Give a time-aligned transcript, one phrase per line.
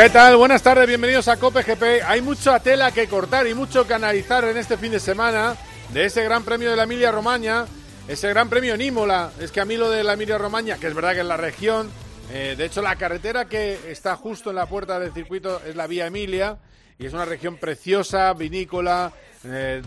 [0.00, 0.36] ¿Qué tal?
[0.36, 2.04] Buenas tardes, bienvenidos a Cope GP.
[2.06, 5.56] Hay mucha tela que cortar y mucho que analizar en este fin de semana
[5.92, 7.66] de ese Gran Premio de la Emilia Romagna,
[8.06, 9.32] ese Gran Premio en Imola.
[9.40, 11.36] Es que a mí lo de la Emilia Romagna, que es verdad que es la
[11.36, 11.90] región,
[12.30, 15.88] eh, de hecho la carretera que está justo en la puerta del circuito es la
[15.88, 16.58] Vía Emilia
[16.96, 19.10] y es una región preciosa, vinícola,
[19.42, 19.82] eh,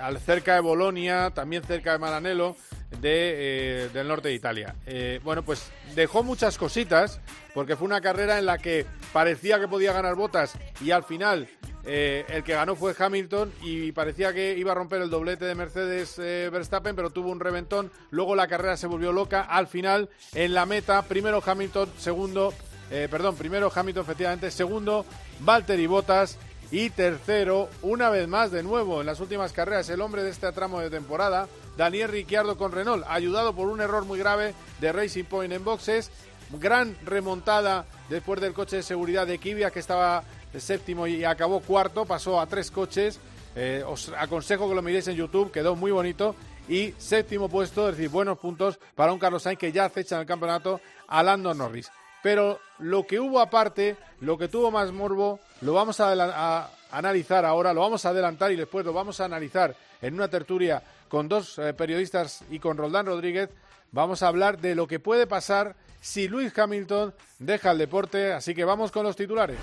[0.00, 2.56] al cerca de Bolonia, también cerca de Maranello,
[2.98, 4.74] de, eh, del norte de Italia.
[4.86, 7.20] Eh, bueno, pues dejó muchas cositas,
[7.54, 11.48] porque fue una carrera en la que parecía que podía ganar botas y al final
[11.84, 15.54] eh, el que ganó fue Hamilton y parecía que iba a romper el doblete de
[15.54, 17.90] Mercedes Verstappen, pero tuvo un reventón.
[18.10, 19.42] Luego la carrera se volvió loca.
[19.42, 22.52] Al final, en la meta, primero Hamilton, segundo,
[22.88, 25.06] perdón, primero Hamilton efectivamente, segundo
[25.40, 26.38] Valtteri Bottas
[26.70, 30.50] y tercero, una vez más de nuevo en las últimas carreras, el hombre de este
[30.52, 35.24] tramo de temporada, Daniel Ricciardo con Renault, ayudado por un error muy grave de Racing
[35.24, 36.10] Point en boxes.
[36.58, 40.24] Gran remontada después del coche de seguridad de Kivia, que estaba
[40.58, 43.20] séptimo y acabó cuarto, pasó a tres coches.
[43.54, 46.34] Eh, os aconsejo que lo miréis en YouTube, quedó muy bonito.
[46.68, 50.20] Y séptimo puesto, es decir, buenos puntos para un Carlos Sainz que ya acecha en
[50.22, 51.90] el campeonato a Lando Norris.
[52.22, 57.72] Pero lo que hubo aparte, lo que tuvo más morbo, lo vamos a, analizar ahora,
[57.72, 61.58] lo vamos a adelantar y después lo vamos a analizar en una tertulia con dos
[61.58, 63.50] eh, periodistas y con Roldán Rodríguez.
[63.92, 68.32] Vamos a hablar de lo que puede pasar si Luis Hamilton deja el deporte.
[68.32, 69.58] Así que vamos con los titulares.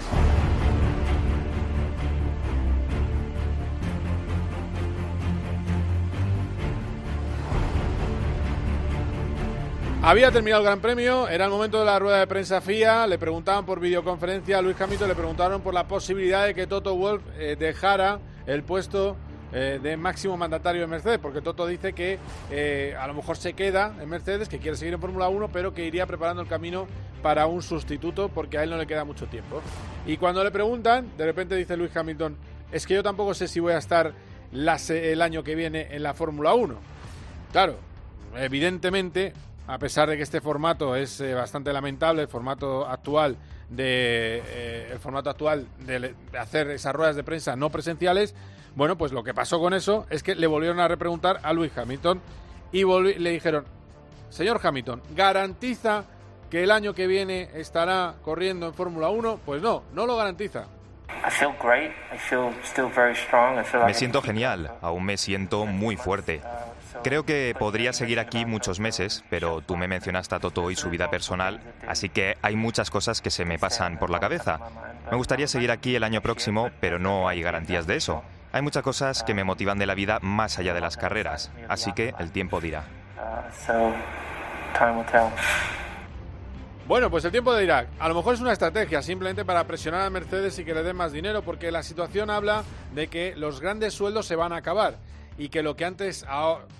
[10.03, 13.18] Había terminado el Gran Premio, era el momento de la rueda de prensa FIA, le
[13.18, 17.24] preguntaban por videoconferencia a Luis Hamilton, le preguntaron por la posibilidad de que Toto Wolf
[17.38, 19.18] eh, dejara el puesto
[19.57, 22.19] eh, de máximo mandatario de Mercedes, porque Toto dice que
[22.51, 25.73] eh, a lo mejor se queda en Mercedes, que quiere seguir en Fórmula 1, pero
[25.73, 26.85] que iría preparando el camino
[27.23, 29.62] para un sustituto, porque a él no le queda mucho tiempo.
[30.06, 32.38] Y cuando le preguntan, de repente dice Luis Hamilton,
[32.72, 34.13] es que yo tampoco sé si voy a estar
[34.53, 36.75] el año que viene en la Fórmula 1.
[37.51, 37.78] Claro,
[38.35, 39.34] evidentemente
[39.66, 43.38] a pesar de que este formato es eh, bastante lamentable, el formato actual
[43.69, 48.34] de el formato actual de, hacer esas ruedas de prensa no presenciales,
[48.78, 51.76] bueno, pues lo que pasó con eso es que le volvieron a repreguntar a Luis
[51.76, 52.22] Hamilton
[52.72, 53.66] y le dijeron,
[54.30, 56.04] señor Hamilton, ¿garantiza
[56.52, 59.40] que el año que viene estará corriendo en Fórmula 1?
[59.44, 60.68] Pues no, no lo garantiza.
[63.84, 66.42] Me siento genial, aún me siento muy fuerte.
[67.04, 70.92] Creo que podría seguir aquí muchos meses, pero tú me mencionaste a Toto y su
[70.92, 74.59] vida personal, así que hay muchas cosas que se me pasan por la cabeza.
[75.09, 78.24] Me gustaría seguir aquí el año próximo, pero no hay garantías de eso.
[78.57, 81.94] Hay muchas cosas que me motivan de la vida más allá de las carreras, así
[81.94, 82.85] que el tiempo dirá.
[86.88, 87.85] Bueno, pues el tiempo dirá.
[88.00, 90.96] A lo mejor es una estrategia simplemente para presionar a Mercedes y que le den
[90.96, 92.63] más dinero, porque la situación habla
[92.96, 94.96] de que los grandes sueldos se van a acabar
[95.38, 96.25] y que lo que antes,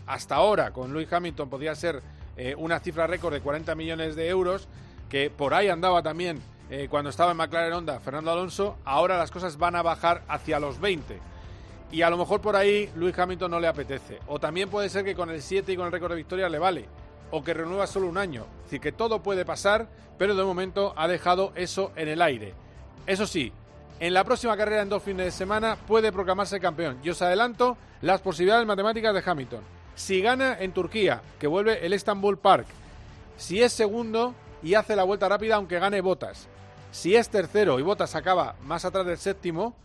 [0.08, 2.02] hasta ahora, con Lewis Hamilton podía ser
[2.38, 4.68] eh, una cifra récord de 40 millones de euros,
[5.10, 9.30] que por ahí andaba también eh, cuando estaba en McLaren Honda Fernando Alonso, ahora las
[9.30, 11.37] cosas van a bajar hacia los 20.
[11.92, 14.20] Y a lo mejor por ahí Lewis Hamilton no le apetece.
[14.28, 16.60] O también puede ser que con el 7 y con el récord de victoria le
[16.60, 16.86] vale.
[17.32, 18.46] O que renueva solo un año.
[18.58, 19.88] Es decir, que todo puede pasar,
[20.18, 22.54] pero de momento ha dejado eso en el aire.
[23.06, 23.54] Eso sí,
[24.00, 27.00] en la próxima carrera en dos fines de semana puede proclamarse campeón.
[27.02, 29.62] Yo os adelanto las posibilidades matemáticas de Hamilton.
[29.96, 32.68] Si gana en Turquía, que vuelve el Istanbul Park.
[33.38, 36.48] Si es segundo y hace la vuelta rápida, aunque gane Botas.
[36.92, 39.76] Si es tercero y Botas acaba más atrás del séptimo.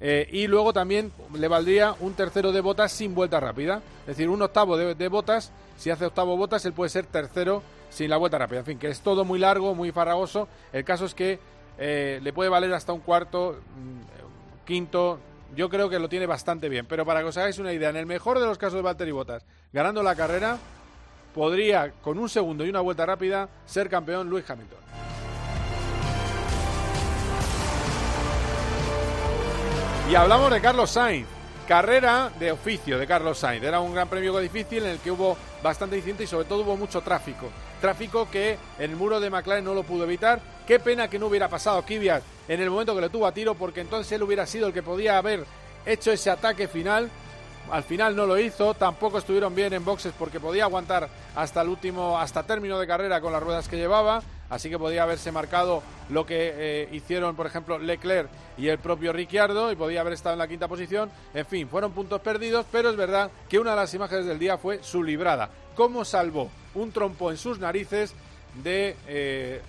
[0.00, 3.82] Eh, y luego también le valdría un tercero de botas sin vuelta rápida.
[4.02, 5.52] Es decir, un octavo de, botas.
[5.76, 8.60] Si hace octavo botas, él puede ser tercero sin la vuelta rápida.
[8.60, 10.48] En fin, que es todo muy largo, muy farragoso.
[10.72, 11.38] El caso es que
[11.78, 15.18] eh, le puede valer hasta un cuarto, mm, quinto.
[15.56, 16.86] Yo creo que lo tiene bastante bien.
[16.86, 19.10] Pero para que os hagáis una idea, en el mejor de los casos de Valtteri
[19.10, 20.58] Bottas, ganando la carrera,
[21.34, 25.07] podría, con un segundo y una vuelta rápida, ser campeón Luis Hamilton.
[30.08, 31.26] Y hablamos de Carlos Sainz.
[31.66, 33.62] Carrera de oficio de Carlos Sainz.
[33.62, 36.78] Era un gran premio difícil en el que hubo bastante incidente y sobre todo hubo
[36.78, 37.50] mucho tráfico.
[37.78, 40.40] Tráfico que el muro de McLaren no lo pudo evitar.
[40.66, 43.54] Qué pena que no hubiera pasado Kvyat en el momento que le tuvo a tiro
[43.54, 45.44] porque entonces él hubiera sido el que podía haber
[45.84, 47.10] hecho ese ataque final.
[47.70, 51.68] Al final no lo hizo, tampoco estuvieron bien en boxes porque podía aguantar hasta el
[51.68, 55.82] último, hasta término de carrera con las ruedas que llevaba, así que podía haberse marcado
[56.08, 60.34] lo que eh, hicieron, por ejemplo, Leclerc y el propio Ricciardo y podía haber estado
[60.34, 61.10] en la quinta posición.
[61.34, 64.58] En fin, fueron puntos perdidos, pero es verdad que una de las imágenes del día
[64.58, 65.50] fue su librada.
[65.74, 68.14] ¿Cómo salvó un trompo en sus narices
[68.62, 69.62] de eh,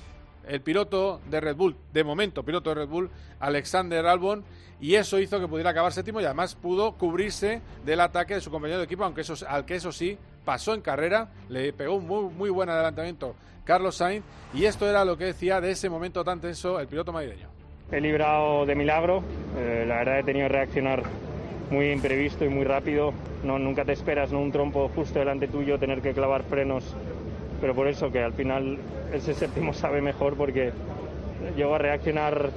[0.47, 3.09] el piloto de Red Bull, de momento piloto de Red Bull,
[3.39, 4.43] Alexander Albon,
[4.81, 8.51] y eso hizo que pudiera acabar séptimo y además pudo cubrirse del ataque de su
[8.51, 12.07] compañero de equipo, aunque eso, al que eso sí pasó en carrera, le pegó un
[12.07, 13.35] muy, muy buen adelantamiento
[13.69, 17.13] Carlos Sainz, y esto era lo que decía de ese momento tan tenso el piloto
[17.13, 17.49] madrileño.
[17.91, 19.23] He librado de milagro,
[19.59, 21.03] eh, la verdad he tenido que reaccionar
[21.69, 24.39] muy imprevisto y muy rápido, no, nunca te esperas ¿no?
[24.39, 26.95] un trompo justo delante tuyo, tener que clavar frenos,
[27.61, 28.79] pero por eso que al final
[29.13, 30.71] ese séptimo sabe mejor porque
[31.55, 32.49] llego a reaccionar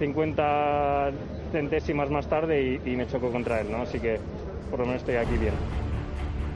[0.00, 1.12] 50
[1.52, 3.82] centésimas más tarde y, me choco contra él, ¿no?
[3.82, 4.18] Así que
[4.70, 5.54] por lo menos estoy aquí bien.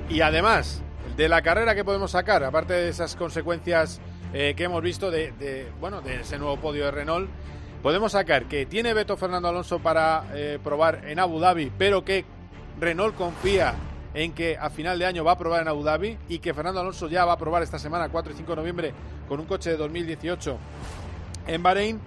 [0.09, 0.83] Y además,
[1.17, 4.01] de la carrera que podemos sacar, aparte de esas consecuencias
[4.33, 7.29] eh, que hemos visto de, bueno, de ese nuevo podio de Renault,
[7.83, 12.25] podemos sacar que tiene Beto Fernando Alonso para eh, probar en Abu Dhabi, pero que
[12.81, 13.75] Renault confía
[14.15, 16.81] en que a final de año va a probar en Abu Dhabi y que Fernando
[16.81, 18.95] Alonso ya va a probar esta semana, 4 y 5 de noviembre,
[19.29, 20.59] con un coche de 2018
[21.47, 22.01] en Bahrein.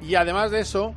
[0.00, 0.94] Y además de eso,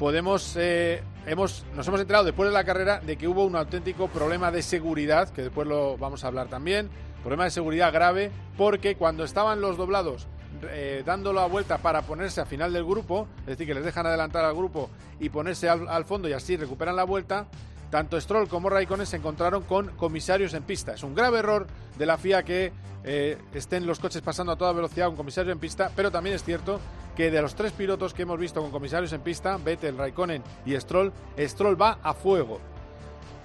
[0.00, 4.08] podemos eh, hemos nos hemos enterado después de la carrera de que hubo un auténtico
[4.08, 6.88] problema de seguridad que después lo vamos a hablar también.
[7.20, 10.26] Problema de seguridad grave porque cuando estaban los doblados
[10.70, 14.06] eh, dándolo a vuelta para ponerse a final del grupo es decir que les dejan
[14.06, 14.88] adelantar al grupo
[15.20, 17.46] y ponerse al fondo y así recuperan la vuelta
[17.90, 20.94] tanto Stroll como Raikkonen se encontraron con comisarios en pista.
[20.94, 21.66] Es un grave error
[21.98, 22.72] de la FIA que
[23.02, 26.44] eh, estén los coches pasando a toda velocidad con comisarios en pista, pero también es
[26.44, 26.80] cierto
[27.16, 30.78] que de los tres pilotos que hemos visto con comisarios en pista, Vettel, Raikkonen y
[30.78, 32.60] Stroll, Stroll va a fuego.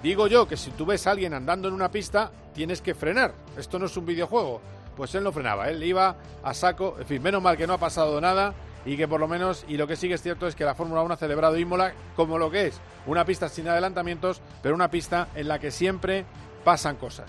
[0.02, 3.34] Digo yo que si tú ves a alguien andando en una pista, tienes que frenar.
[3.56, 4.60] Esto no es un videojuego.
[4.96, 6.96] Pues él no frenaba, él iba a saco.
[6.98, 8.54] En fin, menos mal que no ha pasado nada
[8.86, 10.76] y que por lo menos, y lo que sí que es cierto es que la
[10.76, 14.90] Fórmula 1 ha celebrado Imola como lo que es, una pista sin adelantamientos, pero una
[14.90, 16.24] pista en la que siempre
[16.64, 17.26] pasan cosas.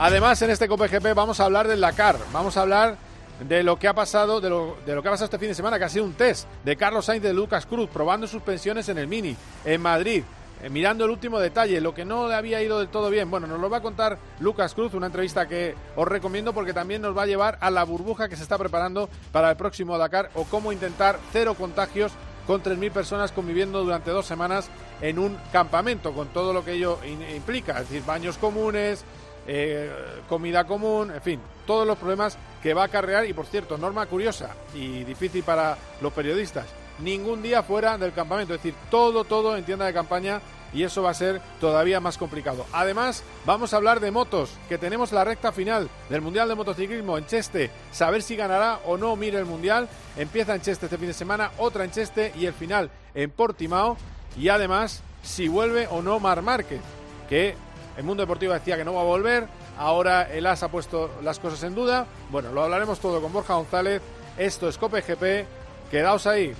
[0.00, 2.96] Además, en este COPGP vamos a hablar del Dakar, vamos a hablar
[3.40, 5.54] de lo que ha pasado, de lo, de lo que ha pasado este fin de
[5.54, 8.98] semana, que ha sido un test de Carlos Sainz de Lucas Cruz, probando suspensiones en
[8.98, 10.24] el Mini, en Madrid.
[10.62, 13.30] Eh, mirando el último detalle, lo que no le había ido del todo bien.
[13.30, 17.02] Bueno, nos lo va a contar Lucas Cruz, una entrevista que os recomiendo porque también
[17.02, 20.30] nos va a llevar a la burbuja que se está preparando para el próximo Dakar
[20.34, 22.12] o cómo intentar cero contagios
[22.46, 24.70] con 3.000 personas conviviendo durante dos semanas
[25.02, 26.98] en un campamento, con todo lo que ello
[27.36, 29.04] implica, es decir, baños comunes,
[29.46, 29.92] eh,
[30.28, 34.06] comida común, en fin, todos los problemas que va a acarrear y, por cierto, norma
[34.06, 36.64] curiosa y difícil para los periodistas
[37.00, 40.40] ningún día fuera del campamento, es decir, todo, todo en tienda de campaña
[40.72, 42.66] y eso va a ser todavía más complicado.
[42.72, 47.16] Además, vamos a hablar de motos, que tenemos la recta final del Mundial de Motociclismo
[47.16, 49.88] en Cheste, saber si ganará o no Mire el Mundial.
[50.16, 53.96] Empieza en Cheste este fin de semana, otra en Cheste y el final en Portimao.
[54.36, 56.80] Y además, si vuelve o no Mar Márquez,
[57.28, 57.54] que
[57.96, 61.38] el mundo deportivo decía que no va a volver, ahora el AS ha puesto las
[61.38, 62.06] cosas en duda.
[62.30, 64.02] Bueno, lo hablaremos todo con Borja González.
[64.36, 65.46] Esto es Cope GP.
[65.90, 66.54] Quedaos ahí.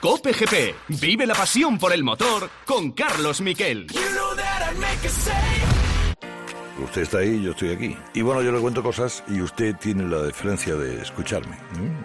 [0.00, 3.86] Cope GP, vive la pasión por el motor con Carlos Miquel.
[6.84, 7.96] Usted está ahí, yo estoy aquí.
[8.14, 11.56] Y bueno, yo le cuento cosas y usted tiene la deferencia de escucharme,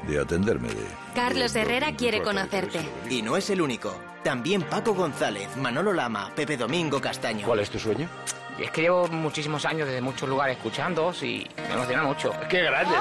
[0.07, 0.85] de atenderme, de...
[1.13, 2.79] Carlos Herrera quiere conocerte.
[3.09, 4.10] Y no es el único.
[4.23, 7.45] También Paco González, Manolo Lama, Pepe Domingo Castaño.
[7.45, 8.07] ¿Cuál es tu sueño?
[8.59, 12.31] Y es que llevo muchísimos años desde muchos lugares escuchando y me emociona mucho.
[12.49, 12.93] ¡Qué grande!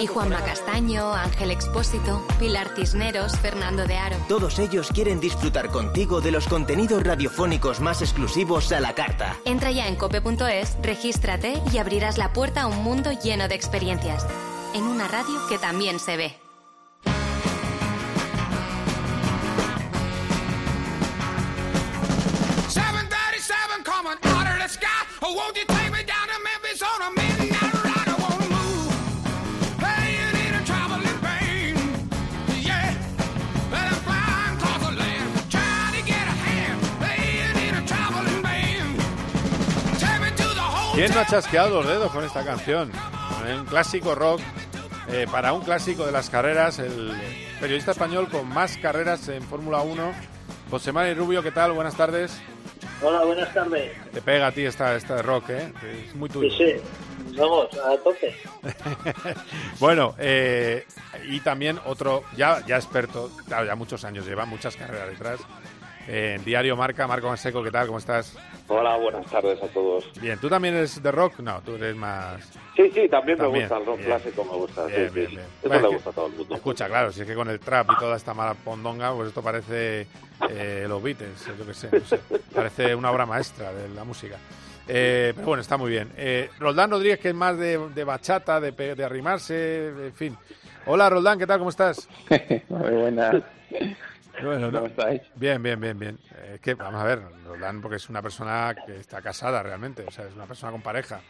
[0.00, 4.16] Y Juanma Castaño, Ángel Expósito, Pilar Cisneros, Fernando de Aro.
[4.28, 9.36] Todos ellos quieren disfrutar contigo de los contenidos radiofónicos más exclusivos a la carta.
[9.44, 14.26] Entra ya en cope.es, regístrate y abrirás la puerta a un mundo lleno de experiencias.
[14.74, 16.49] En una radio que también se ve.
[41.00, 42.92] ¿Quién no ha chasqueado los dedos con esta canción?
[43.58, 44.38] Un clásico rock,
[45.08, 47.12] eh, para un clásico de las carreras, el
[47.58, 50.12] periodista español con más carreras en Fórmula 1,
[50.70, 51.72] José María Rubio, ¿qué tal?
[51.72, 52.38] Buenas tardes.
[53.00, 53.92] Hola, buenas tardes.
[54.12, 55.72] Te pega a ti esta, esta de rock, ¿eh?
[56.06, 56.50] Es muy tuyo.
[56.50, 57.34] Sí, sí.
[57.34, 58.36] Vamos, a tope.
[59.80, 60.84] bueno, eh,
[61.26, 65.40] y también otro, ya, ya experto, claro, ya muchos años lleva, muchas carreras detrás.
[66.12, 67.86] En Diario Marca, Marco Manseco, ¿qué tal?
[67.86, 68.36] ¿Cómo estás?
[68.66, 70.10] Hola, buenas tardes a todos.
[70.20, 71.38] Bien, ¿tú también eres de rock?
[71.38, 72.42] No, tú eres más...
[72.74, 74.88] Sí, sí, también, me gusta el rock clásico, me gusta.
[74.88, 75.38] sí, sí.
[75.62, 76.56] Eso le gusta a todo el mundo.
[76.56, 79.40] Escucha, claro, si es que con el trap y toda esta mala pondonga, pues esto
[79.40, 80.08] parece
[80.48, 82.18] eh, los Beatles, yo qué sé, no sé.
[82.52, 84.34] Parece una obra maestra de la música.
[84.88, 86.10] Eh, pero bueno, está muy bien.
[86.16, 90.36] Eh, Roldán Rodríguez, que es más de, de bachata, de, de, arrimarse, en fin.
[90.86, 91.60] Hola, Roldán, ¿qué tal?
[91.60, 92.08] ¿Cómo estás?
[92.68, 93.44] muy buena.
[94.42, 95.22] Bueno, ¿Cómo estáis?
[95.34, 96.18] Bien, bien, bien, bien.
[96.52, 100.10] Es que, vamos a ver, Roldán, porque es una persona que está casada realmente, o
[100.10, 101.20] sea, es una persona con pareja.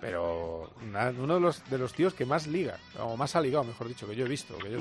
[0.00, 3.86] Pero uno de los, de los tíos que más liga, o más ha ligado, mejor
[3.88, 4.56] dicho, que yo he visto.
[4.58, 4.78] Que yo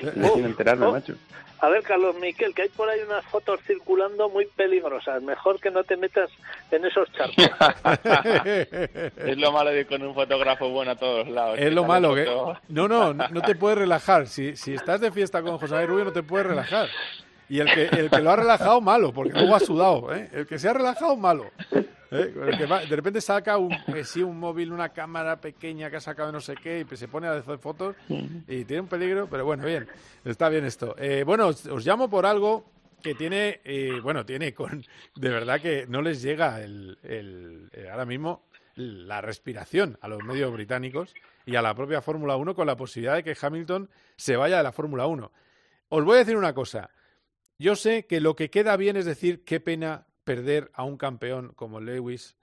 [0.00, 0.92] sin enterarme, oh.
[0.92, 1.14] macho.
[1.62, 5.22] A ver, Carlos Miquel, que hay por ahí unas fotos circulando muy peligrosas.
[5.22, 6.30] Mejor que no te metas
[6.70, 7.36] en esos charcos.
[9.16, 11.58] es lo malo de ir con un fotógrafo bueno a todos lados.
[11.58, 12.24] Es lo malo que...
[12.68, 14.26] No, no, no te puedes relajar.
[14.26, 16.88] Si, si estás de fiesta con José Rubio, no te puedes relajar.
[17.50, 20.14] Y el que, el que lo ha relajado, malo, porque luego ha sudado.
[20.14, 20.30] ¿eh?
[20.32, 21.50] El que se ha relajado, malo.
[22.12, 22.32] ¿eh?
[22.88, 26.40] De repente saca un, sí, un móvil, una cámara pequeña que ha sacado de no
[26.40, 29.88] sé qué y se pone a hacer fotos y tiene un peligro, pero bueno, bien,
[30.24, 30.94] está bien esto.
[30.96, 32.64] Eh, bueno, os, llamo por algo
[33.02, 34.84] que tiene, eh, bueno, tiene con,
[35.16, 38.44] de verdad que no les llega el, el, ahora mismo
[38.76, 41.14] la respiración a los medios británicos
[41.46, 44.62] y a la propia Fórmula 1 con la posibilidad de que Hamilton se vaya de
[44.62, 45.32] la Fórmula 1.
[45.88, 46.90] Os voy a decir una cosa.
[47.60, 51.52] Yo sé que lo que queda bien es decir qué pena perder a un campeón
[51.54, 52.34] como Lewis,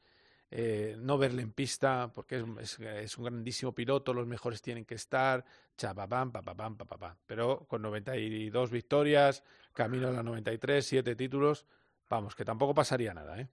[0.52, 5.44] eh, no verle en pista, porque es, un grandísimo piloto, los mejores tienen que estar,
[5.76, 7.16] chapapam, papapam, papapam.
[7.26, 9.44] Pero con 92 victorias,
[9.74, 11.66] camino a la 93, siete títulos,
[12.08, 13.48] vamos, que tampoco pasaría nada, ¿eh?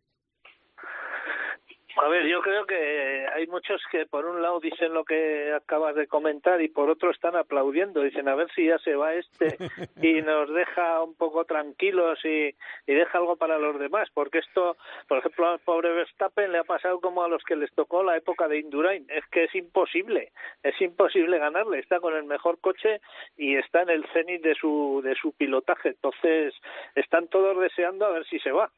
[2.04, 5.94] A ver, yo creo que hay muchos que por un lado dicen lo que acabas
[5.94, 8.02] de comentar y por otro están aplaudiendo.
[8.02, 9.56] Dicen a ver si ya se va este
[10.02, 12.54] y nos deja un poco tranquilos y,
[12.87, 14.11] y deja algo para los demás.
[14.12, 14.76] Porque esto,
[15.08, 18.18] por ejemplo, al pobre Verstappen le ha pasado como a los que les tocó la
[18.18, 19.06] época de Indurain.
[19.08, 20.30] Es que es imposible,
[20.62, 21.78] es imposible ganarle.
[21.78, 23.00] Está con el mejor coche
[23.38, 25.88] y está en el cenit de su, de su pilotaje.
[25.88, 26.52] Entonces,
[26.96, 28.70] están todos deseando a ver si se va.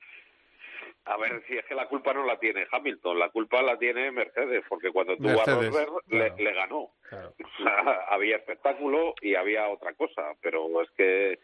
[1.06, 4.10] A ver, si es que la culpa no la tiene Hamilton, la culpa la tiene
[4.10, 6.90] Mercedes, porque cuando tuvo a Rosberg le, ganó.
[8.08, 11.38] había espectáculo y había otra cosa, pero es que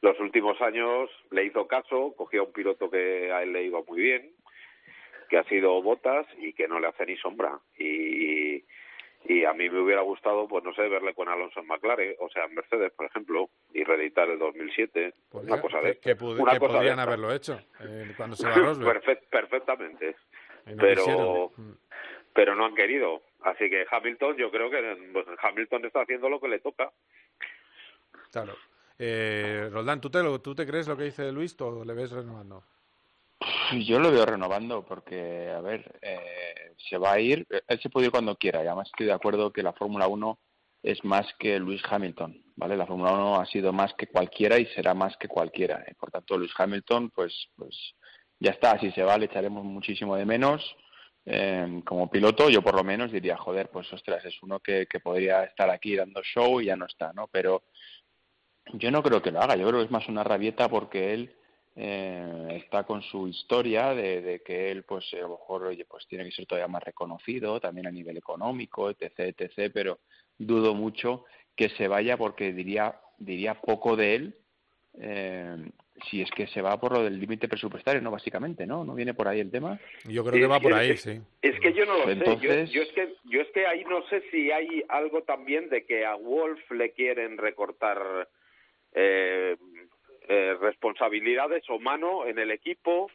[0.00, 3.80] los últimos años le hizo caso, cogió a un piloto que a él le iba
[3.86, 4.32] muy bien,
[5.28, 7.60] que ha sido Botas y que no le hace ni sombra.
[7.78, 8.64] Y,
[9.24, 12.28] y a mí me hubiera gustado, pues no sé, verle con Alonso en McLaren, o
[12.28, 17.00] sea, en Mercedes, por ejemplo, y reeditar el 2007, una cosa de que, que podrían
[17.00, 19.02] haberlo hecho eh, cuando se va Rosberg.
[19.30, 20.16] perfectamente,
[20.78, 21.72] pero mm.
[22.34, 26.40] pero no han querido, así que Hamilton, yo creo que pues, Hamilton está haciendo lo
[26.40, 26.90] que le toca.
[28.30, 28.54] Claro.
[28.98, 32.62] Eh, Roldán, ¿tú te, ¿tú te crees lo que dice Luis o le ves renovando?
[33.86, 38.06] Yo lo veo renovando porque, a ver, eh, se va a ir, él se puede
[38.06, 40.38] ir cuando quiera y además estoy de acuerdo que la Fórmula 1
[40.82, 42.76] es más que Luis Hamilton, ¿vale?
[42.76, 45.82] La Fórmula 1 ha sido más que cualquiera y será más que cualquiera.
[45.86, 45.94] ¿eh?
[45.98, 47.94] Por tanto, Luis Hamilton, pues, pues
[48.38, 50.76] ya está, si se va le echaremos muchísimo de menos.
[51.26, 55.00] Eh, como piloto, yo por lo menos diría, joder, pues ostras, es uno que, que
[55.00, 57.28] podría estar aquí dando show y ya no está, ¿no?
[57.28, 57.64] Pero
[58.74, 61.34] yo no creo que lo haga, yo creo que es más una rabieta porque él
[61.76, 66.06] eh, está con su historia de, de, que él pues a lo mejor oye pues
[66.06, 69.98] tiene que ser todavía más reconocido también a nivel económico etc etc pero
[70.38, 71.24] dudo mucho
[71.56, 74.34] que se vaya porque diría diría poco de él
[75.00, 75.56] eh,
[76.08, 79.12] si es que se va por lo del límite presupuestario no básicamente no no viene
[79.12, 81.20] por ahí el tema yo creo que va por ahí sí.
[81.42, 84.06] es que yo no lo sé yo, yo, es que yo es que ahí no
[84.06, 88.28] sé si hay algo también de que a Wolf le quieren recortar
[88.94, 89.56] eh,
[90.28, 93.10] eh, responsabilidades o mano en el equipo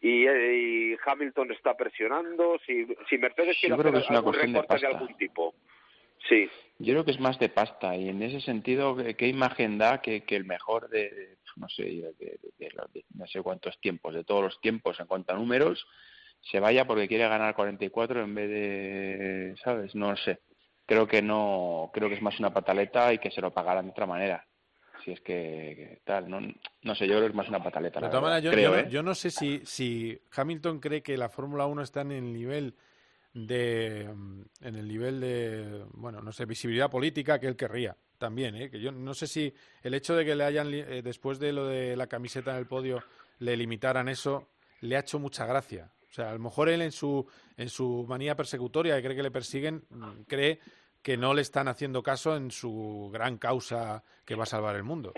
[0.00, 2.58] y, eh, Hamilton está presionando.
[2.64, 5.54] Si, si Mercedes quiere hacer algún recorte de, algún tipo.
[6.28, 6.48] Sí.
[6.78, 10.22] Yo creo que es más de pasta y en ese sentido, ¿qué imagen da que,
[10.22, 11.84] que el mejor de, no sé,
[12.18, 12.38] de,
[13.14, 15.86] no sé cuántos tiempos, de todos los tiempos en cuanto a números,
[16.40, 19.94] se vaya porque quiere ganar 44 en vez de, ¿sabes?
[19.94, 20.40] No lo sé.
[20.86, 23.90] Creo que no, creo que es más una pataleta y que se lo pagarán de
[23.90, 24.46] otra manera
[25.06, 28.00] si es que tal, no, no sé, yo creo que es más una pataleta.
[28.00, 28.88] De todas maneras, yo, ¿eh?
[28.90, 32.74] yo, no sé si, si Hamilton cree que la Fórmula 1 está en el nivel
[33.32, 38.70] de en el nivel de bueno no sé visibilidad política que él querría también ¿eh?
[38.70, 41.66] que yo no sé si el hecho de que le hayan eh, después de lo
[41.66, 43.02] de la camiseta en el podio
[43.40, 44.48] le limitaran eso
[44.80, 47.26] le ha hecho mucha gracia o sea, a lo mejor él en su,
[47.58, 50.60] en su manía persecutoria, y cree que le persiguen, mm, cree
[51.06, 54.82] que no le están haciendo caso en su gran causa que va a salvar el
[54.82, 55.12] mundo.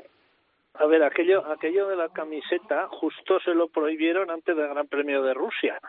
[0.75, 5.23] A ver, aquello, aquello de la camiseta justo se lo prohibieron antes del Gran Premio
[5.23, 5.81] de Rusia.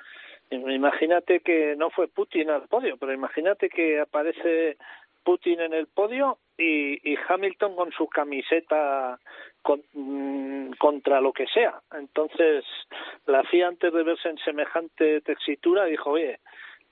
[0.52, 4.78] Imagínate que no fue Putin al podio, pero imagínate que aparece
[5.26, 9.20] Putin en el podio y, Hamilton con su camiseta
[9.96, 11.78] mm, contra lo que sea.
[11.92, 12.64] Entonces,
[13.26, 16.40] la hacía antes de verse en semejante textura, dijo, oye,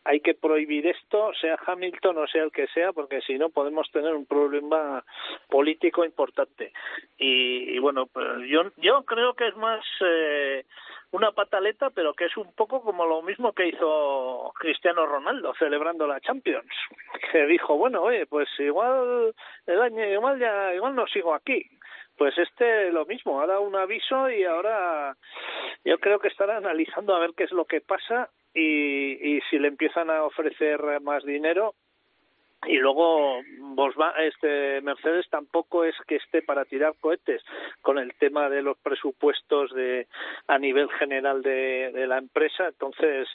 [0.08, 3.92] hay que prohibir esto, sea Hamilton o sea el que sea, porque si no podemos
[3.92, 5.04] tener un problema
[5.50, 6.72] político importante.
[7.18, 8.08] Y, bueno,
[8.48, 10.64] yo, yo creo que es más eh,
[11.12, 16.08] una pataleta, pero que es un poco como lo mismo que hizo Cristiano Ronaldo celebrando
[16.08, 16.72] la Champions,
[17.32, 19.34] que dijo, bueno, oye, pues igual
[19.66, 21.70] el año, igual ya, igual no sigo aquí.
[22.18, 25.16] Pues este lo mismo, ha dado un aviso y ahora
[25.86, 29.68] yo creo que estará analizando a ver qué es lo que pasa y, si le
[29.68, 31.76] empiezan a ofrecer más dinero
[32.66, 33.42] y luego
[34.20, 37.44] este Mercedes tampoco es que esté para tirar cohetes
[37.82, 40.08] con el tema de los presupuestos de
[40.48, 42.68] a nivel general de, de la empresa.
[42.68, 43.28] Entonces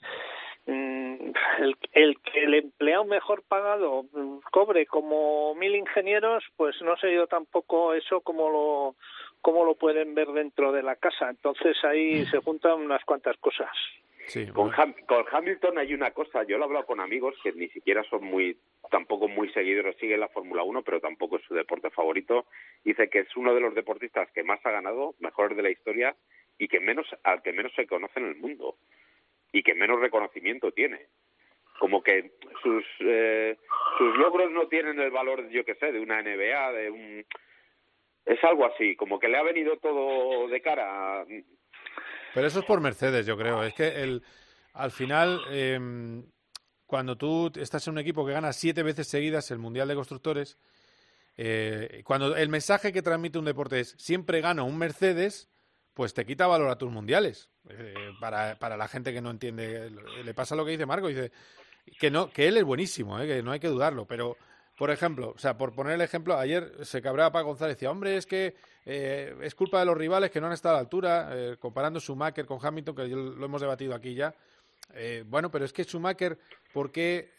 [0.67, 4.05] mm, el, el que el empleado mejor pagado
[4.51, 8.97] cobre como mil ingenieros pues no sé yo tampoco eso como lo
[9.43, 13.71] cómo lo pueden ver dentro de la casa entonces ahí se juntan unas cuantas cosas
[14.55, 14.73] con,
[15.31, 18.57] Hamilton hay una cosa, yo lo he hablado con amigos que ni siquiera son muy,
[18.91, 22.47] tampoco muy seguidores, siguen la Fórmula 1, pero tampoco es su deporte favorito.
[22.85, 26.15] Dice que es uno de los deportistas que más ha ganado, mejor de la historia,
[26.59, 28.77] y que menos, al que menos se conoce en el mundo,
[29.53, 31.07] y que menos reconocimiento tiene.
[31.79, 32.31] Como que
[32.63, 33.57] sus, eh,
[33.99, 37.27] sus logros no tienen el valor, yo que sé, de una NBA, de un...
[38.25, 41.25] Es algo así, como que le ha venido todo de cara
[42.35, 43.63] pero eso es por Mercedes, yo creo.
[43.63, 44.23] Es que el,
[44.73, 46.25] al final, em,
[46.87, 50.59] cuando tú estás en un equipo que gana siete veces seguidas el Mundial de Constructores,
[51.37, 55.51] eh, cuando el mensaje que transmite un deporte es siempre gana un Mercedes,
[55.95, 57.51] pues te quita valor a tus mundiales.
[57.69, 59.91] Eh, para, para la gente que no entiende,
[60.25, 61.31] le pasa lo que dice Marco, dice
[61.99, 64.37] que no, que él es buenísimo, eh, que no hay que dudarlo, pero
[64.83, 67.93] por ejemplo, o sea, por poner el ejemplo, ayer se cabreaba para González y decía,
[67.93, 70.81] hombre, es que eh, es culpa de los rivales que no han estado a la
[70.81, 74.35] altura, eh, comparando Schumacher con Hamilton, que lo hemos debatido aquí ya.
[74.93, 76.37] Eh, bueno, pero es que Schumacher,
[76.73, 77.31] ¿por qué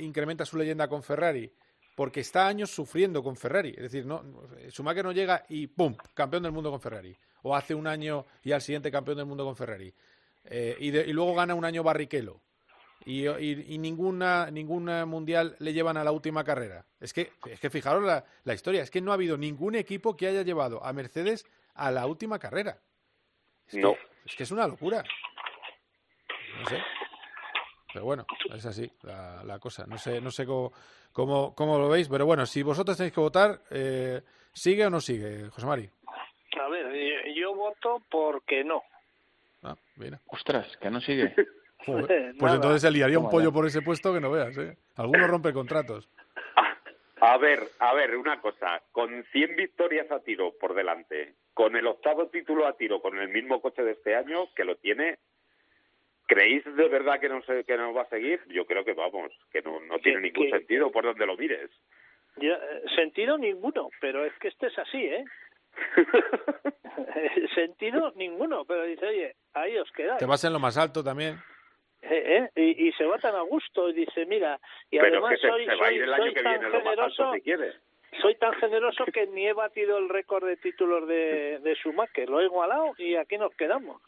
[0.00, 1.52] incrementa su leyenda con Ferrari?
[1.94, 3.72] Porque está años sufriendo con Ferrari.
[3.76, 4.24] Es decir, no,
[4.68, 5.96] Schumacher no llega y ¡pum!
[6.14, 7.16] campeón del mundo con Ferrari.
[7.42, 9.94] O hace un año y al siguiente campeón del mundo con Ferrari.
[10.50, 12.40] Y, y, luego gana un año Barrichello
[13.04, 16.84] y, y, ninguna, ninguna mundial le llevan a la última carrera.
[16.98, 20.16] Es que, es que fijaros la, la, historia, es que no ha habido ningún equipo
[20.16, 22.78] que haya llevado a Mercedes a la última carrera.
[23.72, 23.94] no.
[24.24, 25.04] es que es una locura.
[26.58, 26.82] No sé.
[27.92, 29.86] Pero bueno, es así la, la cosa.
[29.86, 30.72] No sé, no sé cómo,
[31.12, 34.20] cómo, cómo, lo veis, pero bueno, si vosotros tenéis que votar, eh,
[34.52, 35.90] ¿sigue o no sigue, José Mari?
[36.60, 38.82] A ver, yo voto porque no.
[39.62, 40.20] Ah, mira.
[40.26, 41.34] Ostras, que no sigue.
[41.86, 44.76] pues entonces se liaría un pollo por ese puesto que no veas, ¿eh?
[44.96, 46.08] Algunos rompe contratos.
[47.18, 48.82] A ver, a ver, una cosa.
[48.92, 53.30] Con 100 victorias a tiro por delante, con el octavo título a tiro, con el
[53.30, 55.16] mismo coche de este año, que lo tiene,
[56.26, 58.42] ¿creéis de verdad que no, se, que no va a seguir?
[58.48, 61.70] Yo creo que vamos, que no, no tiene ningún sentido por donde lo mires.
[62.36, 62.58] Ya,
[62.94, 65.24] sentido ninguno, pero es que este es así, ¿eh?
[67.54, 70.18] sentido ninguno, pero dice, oye, ahí os quedáis.
[70.18, 71.38] Te vas en lo más alto también.
[72.08, 72.50] ¿Eh?
[72.54, 74.58] Y, y, se va tan a gusto y dice, mira,
[74.90, 77.32] y además soy, tan generoso,
[78.20, 82.40] soy tan generoso que ni he batido el récord de títulos de, de Schumacher, lo
[82.40, 84.00] he igualado y aquí nos quedamos.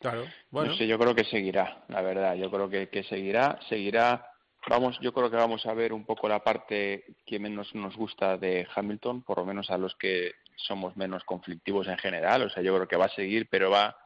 [0.00, 0.74] Claro, bueno.
[0.74, 4.30] yo creo que seguirá, la verdad, yo creo que, que seguirá, seguirá.
[4.68, 8.36] Vamos, yo creo que vamos a ver un poco la parte que menos nos gusta
[8.36, 12.42] de Hamilton, por lo menos a los que somos menos conflictivos en general.
[12.42, 13.96] O sea, yo creo que va a seguir, pero va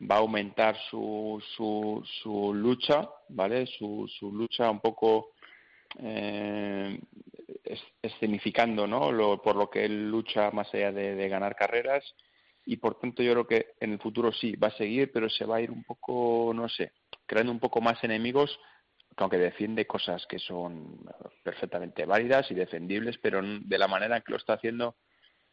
[0.00, 3.66] va a aumentar su, su, su lucha, ¿vale?
[3.66, 5.32] Su, su lucha un poco
[5.98, 7.00] eh,
[8.02, 9.10] escenificando, ¿no?
[9.10, 12.04] Lo, por lo que él lucha más allá de, ganar carreras
[12.64, 15.44] y por tanto yo creo que en el futuro sí va a seguir, pero se
[15.44, 16.92] va a ir un poco, no sé,
[17.24, 18.58] creando un poco más enemigos,
[19.16, 20.98] aunque defiende cosas que son
[21.42, 24.96] perfectamente válidas y defendibles, pero de la manera en que lo está haciendo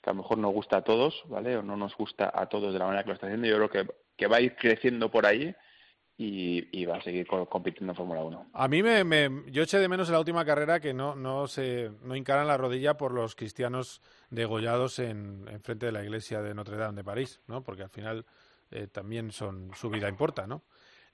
[0.02, 1.56] que a lo mejor nos gusta a todos, ¿vale?
[1.56, 3.48] O no nos gusta a todos de la manera que lo está haciendo.
[3.48, 5.56] Yo creo que que va a ir creciendo por ahí
[6.16, 8.52] y, va a seguir compitiendo en Fórmula 1.
[8.54, 11.92] A mí me, yo eché de menos en la última carrera que no, no se
[12.02, 16.54] no encaran la rodilla por los cristianos degollados en, en frente de la iglesia de
[16.54, 17.64] Notre Dame de París, ¿no?
[17.64, 18.26] Porque al final
[18.72, 20.64] eh, también son su vida importa, ¿no?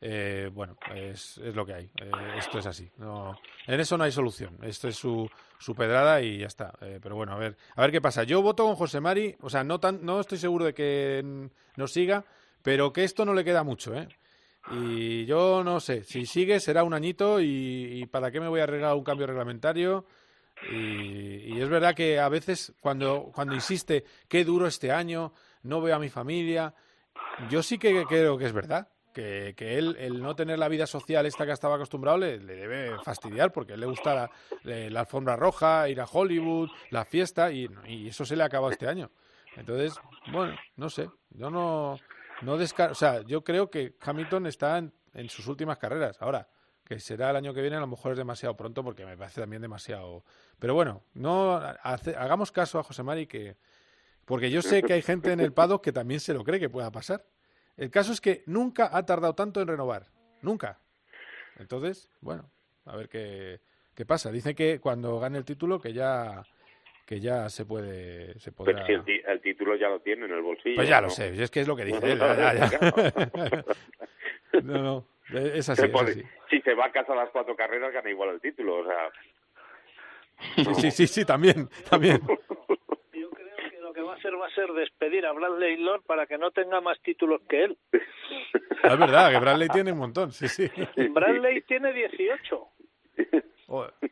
[0.02, 1.86] eh, bueno, es, es, lo que hay.
[2.02, 2.90] Eh, esto es así.
[2.98, 4.58] No, en eso no hay solución.
[4.62, 6.74] Esto es su, su pedrada y ya está.
[6.82, 8.24] Eh, pero bueno, a ver, a ver qué pasa.
[8.24, 11.92] Yo voto con José Mari, o sea, no, tan, no estoy seguro de que nos
[11.92, 12.24] siga,
[12.62, 14.08] pero que esto no le queda mucho, ¿eh?
[14.72, 18.64] Y yo no sé, si sigue será un añito y, para qué me voy a
[18.64, 20.06] arreglar un cambio reglamentario.
[20.72, 25.32] Y, y, es verdad que a veces cuando, cuando insiste, qué duro este año,
[25.64, 26.76] no veo a mi familia,
[27.50, 30.86] yo sí que creo que es verdad que, que él, el no tener la vida
[30.86, 34.30] social esta que estaba acostumbrado le, debe fastidiar porque le gusta
[34.64, 37.68] la, alfombra roja, ir a Hollywood, la fiesta y,
[38.08, 39.10] eso se le ha acabado este año.
[39.56, 40.00] Entonces,
[40.32, 41.98] bueno, no sé, yo no,
[42.42, 46.22] no o sea, yo creo que Hamilton está en, sus últimas carreras.
[46.22, 46.48] Ahora,
[46.86, 49.42] que será el año que viene, a lo mejor es demasiado pronto porque me parece
[49.42, 50.24] también demasiado.
[50.58, 53.58] Pero bueno, no hagamos caso a José Mari que
[54.26, 56.70] porque yo sé que hay gente en el paddock que también se lo cree que
[56.70, 57.26] pueda pasar.
[57.76, 60.12] El caso es que nunca ha tardado tanto en renovar.
[60.42, 60.80] Nunca.
[61.58, 62.50] Entonces, bueno,
[62.86, 63.62] a ver qué,
[63.96, 64.32] qué pasa.
[64.32, 66.44] Dice que cuando gane el título que ya
[67.10, 68.86] que ya se puede se podrá...
[68.86, 70.76] Pero si el, título ya lo tiene en el bolsillo.
[70.76, 72.20] Pues ya lo sé, es que es lo que dice él.
[74.64, 75.06] no, no,
[75.40, 75.92] es así,
[76.52, 79.10] Si se va a casa a las cuatro carreras, gana igual el título, o sea...
[80.56, 82.22] Sí, sí, sí, sí, también, también
[84.04, 86.98] va a hacer va a ser despedir a Bradley Lord para que no tenga más
[87.02, 87.78] títulos que él.
[87.92, 90.72] Es verdad, que Bradley tiene un montón, sí, sí.
[91.10, 92.68] Bradley tiene 18.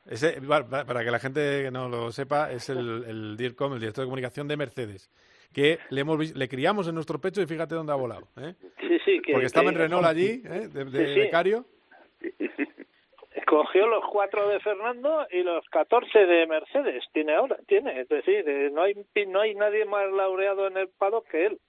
[0.05, 4.07] ese, para que la gente no lo sepa, es el, el DIRCOM, el director de
[4.07, 5.09] comunicación de Mercedes,
[5.53, 8.27] que le, hemos, le criamos en nuestro pecho y fíjate dónde ha volado.
[8.37, 8.55] ¿eh?
[8.79, 10.67] Sí, sí, Porque estaba en Renault allí, ¿eh?
[10.67, 11.65] de, de becario
[13.47, 18.47] cogió los cuatro de Fernando y los catorce de Mercedes tiene ahora tiene es decir
[18.47, 18.93] eh, no hay
[19.27, 21.59] no hay nadie más laureado en el pado que él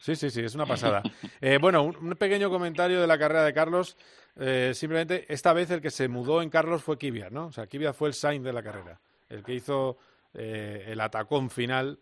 [0.00, 1.02] sí sí sí es una pasada.
[1.40, 3.96] Eh, bueno un, pequeño comentario de la carrera de Carlos.
[4.36, 7.66] Eh, simplemente esta vez el que se mudó en Carlos fue Kvyat no o sea
[7.66, 9.96] Kvyat fue el sign de la carrera el que hizo
[10.34, 11.98] el atacón final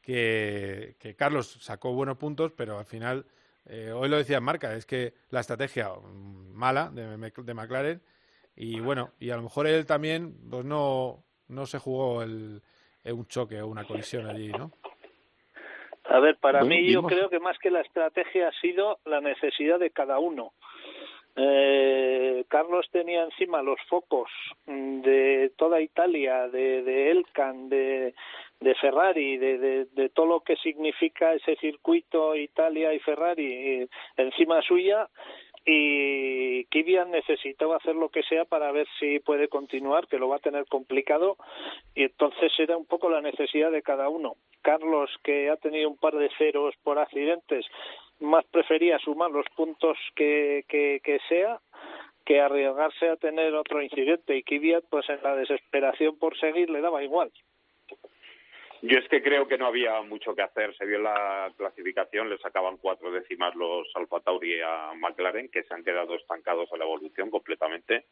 [0.00, 3.26] que, que Carlos sacó buenos puntos pero al final
[3.66, 8.00] hoy lo decía Marca, es que la estrategia mm, mala de, de McLaren
[8.56, 12.62] y bueno, y a lo mejor él también pues no, no se jugó el,
[13.04, 14.70] un choque o una colisión allí, ¿no?
[16.04, 19.78] A ver, para mí yo creo que más que la estrategia ha sido la necesidad
[19.78, 20.52] de cada uno.
[21.36, 24.30] Eh, Carlos tenía encima los focos
[24.66, 28.14] de toda Italia, de, de Elkan, de,
[28.60, 33.88] de Ferrari, de, de, de, todo lo que significa ese circuito Italia y Ferrari eh,
[34.16, 35.08] encima suya
[35.66, 40.36] y Kivian necesitaba hacer lo que sea para ver si puede continuar, que lo va
[40.36, 41.36] a tener complicado,
[41.94, 44.36] y entonces era un poco la necesidad de cada uno.
[44.62, 47.66] Carlos, que ha tenido un par de ceros por accidentes,
[48.20, 51.60] más prefería sumar los puntos que, que, que sea
[52.24, 56.80] que arriesgarse a tener otro incidente y Kvyat pues en la desesperación por seguir le
[56.80, 57.30] daba igual.
[58.86, 60.76] Yo es que creo que no había mucho que hacer.
[60.76, 65.72] Se vio la clasificación, le sacaban cuatro décimas los Alfa Tauri a McLaren, que se
[65.72, 68.04] han quedado estancados a la evolución completamente.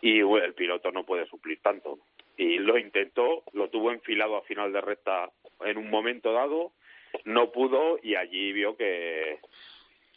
[0.00, 2.00] Y el piloto no puede suplir tanto.
[2.36, 6.72] Y lo intentó, lo tuvo enfilado a final de recta en un momento dado,
[7.24, 9.38] no pudo y allí vio que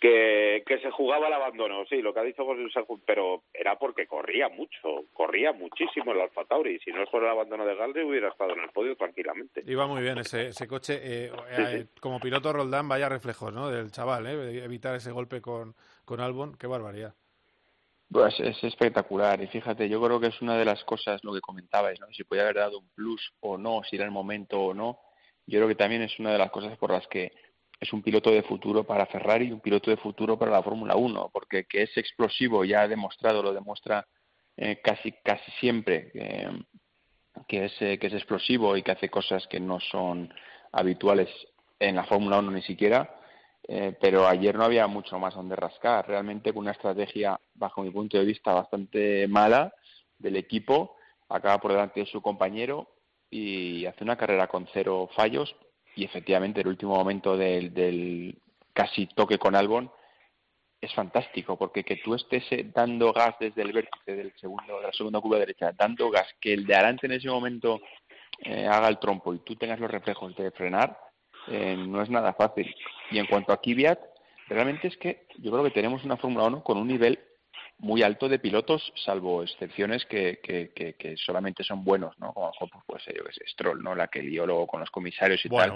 [0.01, 2.63] que, que se jugaba el abandono, sí, lo que ha dicho José
[3.05, 7.29] pero era porque corría mucho, corría muchísimo el Alfa Tauri, si no es por el
[7.29, 9.61] abandono de Galde hubiera estado en el podio tranquilamente.
[9.67, 13.91] Iba muy bien ese, ese coche, eh, eh, como piloto Roldán, vaya reflejos, ¿no?, del
[13.91, 14.63] chaval, ¿eh?
[14.63, 17.13] evitar ese golpe con, con Albon, qué barbaridad.
[18.11, 21.41] Pues es espectacular y fíjate, yo creo que es una de las cosas, lo que
[21.41, 22.07] comentabais, ¿no?
[22.11, 24.99] si podía haber dado un plus o no, si era el momento o no,
[25.45, 27.31] yo creo que también es una de las cosas por las que
[27.81, 30.95] es un piloto de futuro para Ferrari y un piloto de futuro para la Fórmula
[30.95, 34.07] 1, porque que es explosivo ya ha demostrado, lo demuestra
[34.55, 36.63] eh, casi casi siempre eh,
[37.47, 40.31] que es eh, que es explosivo y que hace cosas que no son
[40.71, 41.27] habituales
[41.79, 43.17] en la Fórmula 1 ni siquiera.
[43.99, 46.07] pero ayer no había mucho más donde rascar.
[46.07, 49.73] Realmente con una estrategia, bajo mi punto de vista, bastante mala
[50.19, 50.97] del equipo,
[51.29, 52.87] acaba por delante de su compañero
[53.29, 55.55] y hace una carrera con cero fallos,
[55.95, 58.37] y efectivamente el último momento del, del
[58.73, 59.91] casi toque con Albon
[60.79, 64.87] es fantástico porque que tú estés eh, dando gas desde el vértice del segundo de
[64.87, 67.81] la segunda curva derecha dando gas que el de adelante en ese momento
[68.39, 70.97] eh, haga el trompo y tú tengas los reflejos de frenar
[71.47, 72.73] eh, no es nada fácil.
[73.09, 73.99] Y en cuanto a Kvyat
[74.47, 77.19] realmente es que yo creo que tenemos una Fórmula 1 con un nivel
[77.81, 82.31] muy alto de pilotos, salvo excepciones que, que, que, solamente son buenos, ¿no?
[82.31, 82.51] Como
[82.85, 83.95] pues yo que sé, Stroll, ¿no?
[83.95, 85.73] La que lió luego con los comisarios y tal.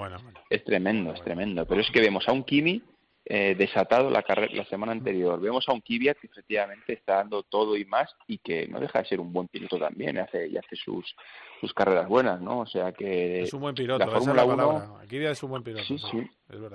[0.49, 1.65] Es tremendo, es tremendo.
[1.65, 2.81] Pero es que vemos a un Kimi
[3.27, 5.41] eh, desatado la, la semana anterior.
[5.41, 8.99] Vemos a un Kvyat que efectivamente está dando todo y más y que no deja
[8.99, 11.15] de ser un buen piloto también, hace, y hace sus,
[11.59, 12.59] sus carreras buenas, ¿no?
[12.59, 13.41] O sea que...
[13.41, 15.01] Es un buen piloto, la Fórmula 1...
[15.09, 15.85] es un buen piloto.
[15.85, 16.29] Sí, sí,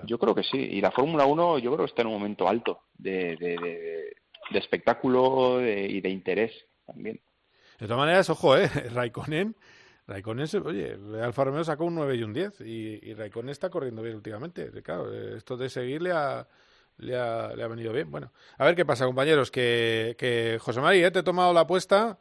[0.06, 0.58] yo creo que sí.
[0.58, 4.16] Y la Fórmula 1 yo creo que está en un momento alto de, de, de,
[4.58, 7.20] espectáculo y de interés también.
[7.78, 8.68] De todas maneras, ojo, ¿eh?
[8.94, 9.56] Raikkonen
[10.06, 14.02] Raikkonen, oye, Alfa Romeo sacó un 9 y un 10 y, y Raikkonen está corriendo
[14.02, 14.70] bien últimamente.
[14.82, 16.46] Claro, esto de seguir le ha,
[16.98, 18.10] le ha, le ha venido bien.
[18.10, 21.10] Bueno, a ver qué pasa, compañeros, que, que José María, ¿eh?
[21.10, 22.18] te he tomado la apuesta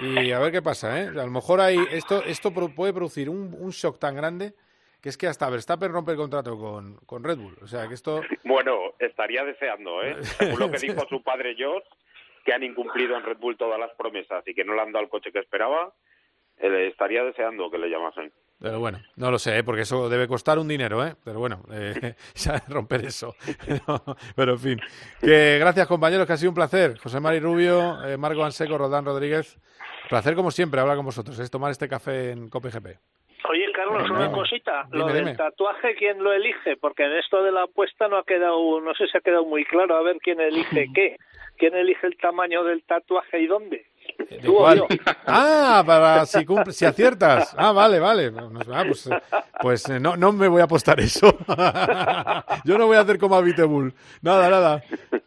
[0.00, 1.08] y a ver qué pasa, ¿eh?
[1.08, 4.54] A lo mejor hay, esto, esto puede producir un, un shock tan grande
[5.02, 7.56] que es que hasta Verstappen rompe el contrato con, con Red Bull.
[7.62, 8.20] O sea, que esto...
[8.44, 10.16] Bueno, estaría deseando, ¿eh?
[10.22, 11.88] Según lo que dijo su padre George,
[12.44, 15.04] que han incumplido en Red Bull todas las promesas y que no le han dado
[15.04, 15.92] el coche que esperaba
[16.60, 18.32] estaría deseando que le llamasen.
[18.58, 19.64] Pero bueno, no lo sé, ¿eh?
[19.64, 21.14] porque eso debe costar un dinero, ¿eh?
[21.24, 22.14] Pero bueno, eh,
[22.68, 23.34] romper eso.
[24.36, 24.80] pero en fin.
[25.18, 26.98] Que gracias, compañeros, que ha sido un placer.
[26.98, 29.58] José Mari Rubio, eh, Marco Anseco, Rodán Rodríguez.
[30.10, 31.38] Placer, como siempre, hablar con vosotros.
[31.38, 32.98] Es tomar este café en COPGP.
[33.48, 34.86] Oye, Carlos, una cosita.
[34.90, 36.76] lo del tatuaje, ¿quién lo elige?
[36.76, 39.64] Porque en esto de la apuesta no ha quedado, no sé si ha quedado muy
[39.64, 39.96] claro.
[39.96, 41.16] A ver quién elige qué.
[41.56, 43.84] ¿Quién elige el tamaño del tatuaje y dónde?
[44.30, 44.82] ¿De cuál?
[45.26, 47.54] Ah, para si, si aciertas.
[47.56, 48.32] Ah, vale, vale.
[48.72, 49.08] Ah, pues,
[49.60, 51.36] pues eh, no, no me voy a apostar eso.
[52.64, 53.92] Yo no voy a hacer como a Vitebull.
[54.22, 54.82] Nada, nada.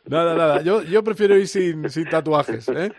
[0.06, 0.62] Nada, nada.
[0.64, 2.68] Yo, yo prefiero ir sin, sin tatuajes.
[2.70, 2.92] ¿eh?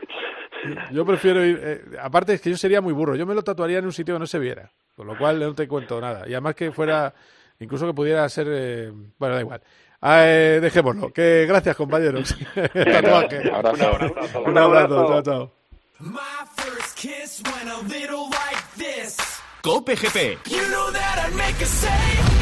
[0.93, 1.61] Yo prefiero ir.
[1.63, 3.17] Eh, aparte, es que yo sería muy burro.
[3.17, 4.71] Yo me lo tatuaría en un sitio que no se viera.
[4.97, 6.29] Con lo cual no te cuento nada.
[6.29, 7.15] Y además que fuera.
[7.61, 8.47] Incluso que pudiera ser.
[8.51, 9.63] Eh, bueno, da igual.
[10.01, 11.13] Ah, eh, dejémoslo.
[11.13, 12.37] Que gracias, compañeros.
[12.55, 13.41] Tatuaje.
[13.49, 14.43] Un abrazo.
[14.45, 15.07] Un abrazo.
[15.09, 15.53] Chao, chao.
[16.01, 16.21] My
[16.57, 19.17] first kiss went a little like this.
[19.63, 20.39] Cope GP.
[20.51, 22.34] You know that I'd make a save.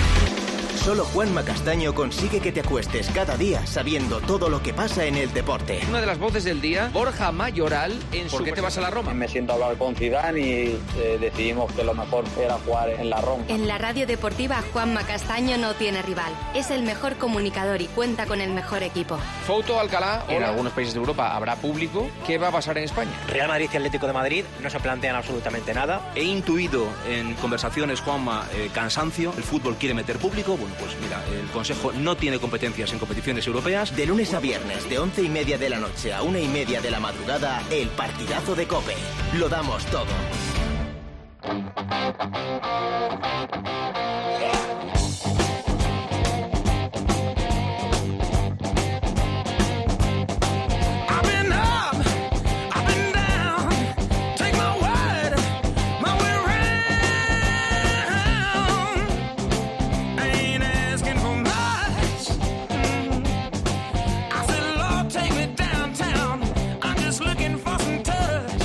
[0.84, 5.14] Solo Juanma Castaño consigue que te acuestes cada día sabiendo todo lo que pasa en
[5.14, 5.78] el deporte.
[5.88, 8.90] Una de las voces del día, Borja Mayoral, en ¿Por qué te vas a la
[8.90, 9.14] Roma?
[9.14, 13.10] Me siento a hablar con Zidane y eh, decidimos que lo mejor era jugar en
[13.10, 13.44] la Roma.
[13.46, 16.32] En la radio deportiva, Juanma Castaño no tiene rival.
[16.52, 19.18] Es el mejor comunicador y cuenta con el mejor equipo.
[19.46, 22.10] Foto Alcalá, en algunos países de Europa habrá público.
[22.26, 23.12] ¿Qué va a pasar en España?
[23.28, 26.10] Real Madrid y Atlético de Madrid no se plantean absolutamente nada.
[26.16, 29.32] He intuido en conversaciones, Juanma, eh, cansancio.
[29.36, 30.56] El fútbol quiere meter público.
[30.56, 33.94] Bueno, pues mira, el Consejo no tiene competencias en competiciones europeas.
[33.96, 36.80] De lunes a viernes, de once y media de la noche a una y media
[36.80, 38.94] de la madrugada, el partidazo de Cope.
[39.34, 40.06] Lo damos todo.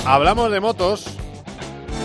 [0.08, 1.04] Hablamos de motos.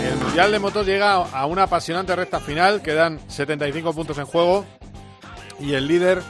[0.02, 2.82] El Mundial de Motos llega a una apasionante recta final.
[2.82, 4.66] Quedan 75 puntos en juego.
[5.58, 6.20] Y el líder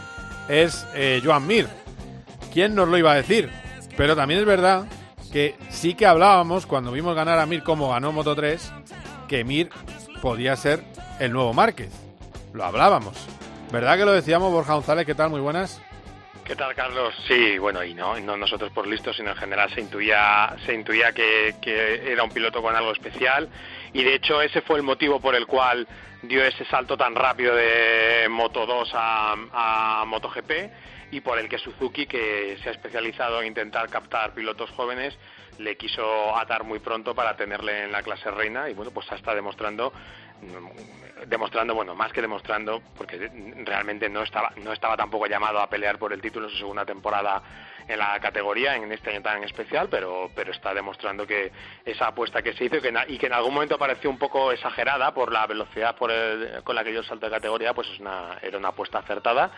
[0.49, 1.67] es eh, Joan Mir.
[2.53, 3.51] ¿Quién nos lo iba a decir?
[3.97, 4.85] Pero también es verdad
[5.33, 8.73] que sí que hablábamos cuando vimos ganar a Mir como ganó Moto 3,
[9.27, 9.71] que Mir
[10.23, 10.85] podía ser
[11.19, 11.91] el nuevo Márquez.
[12.53, 13.17] Lo hablábamos.
[13.73, 15.07] ¿Verdad que lo decíamos, Borja González?
[15.07, 15.31] ¿Qué tal?
[15.31, 15.81] Muy buenas.
[16.45, 17.15] ¿Qué tal, Carlos?
[17.27, 21.13] Sí, bueno, y no, no nosotros por listos, sino en general se intuía, se intuía
[21.13, 21.55] que,
[22.07, 23.49] era un piloto con algo especial
[23.95, 25.89] y de hecho ese fue el motivo por el cual
[26.21, 30.53] dio ese salto tan rápido de Moto 2 a, a MotoGP
[31.13, 35.17] y por el que Suzuki, que se ha especializado en intentar captar pilotos jóvenes,
[35.59, 39.35] le quiso atar muy pronto para tenerle en la clase reina y bueno, pues está
[39.35, 39.95] demostrando
[41.27, 43.31] demostrando, bueno, más que demostrando, porque
[43.65, 46.85] realmente no estaba, no estaba tampoco llamado a pelear por el título en su segunda
[46.85, 47.43] temporada
[47.87, 51.53] en la categoría, en este año tan especial, pero, pero está demostrando que
[51.85, 54.53] esa apuesta que se hizo y que, y que en algún momento pareció un poco
[54.53, 56.11] exagerada por la velocidad por
[56.63, 59.51] con la que yo salto de categoría, pues es una, era una apuesta acertada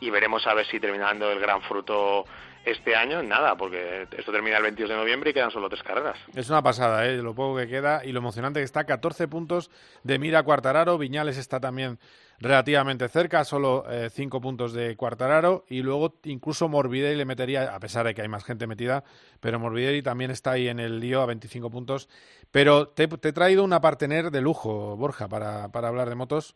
[0.00, 2.24] y veremos a ver si terminando el gran fruto
[2.64, 6.18] este año nada, porque esto termina el 22 de noviembre y quedan solo tres carreras.
[6.34, 7.16] Es una pasada, ¿eh?
[7.18, 8.84] lo poco que queda y lo emocionante que está.
[8.84, 9.70] 14 puntos
[10.02, 11.98] de mira Cuartararo, Viñales está también
[12.40, 17.80] relativamente cerca, solo 5 eh, puntos de Cuartararo y luego incluso Morbidelli le metería, a
[17.80, 19.04] pesar de que hay más gente metida,
[19.40, 22.08] pero Morbidelli también está ahí en el lío a 25 puntos.
[22.50, 26.54] Pero te, he traído una partener de lujo, Borja, para, para hablar de motos.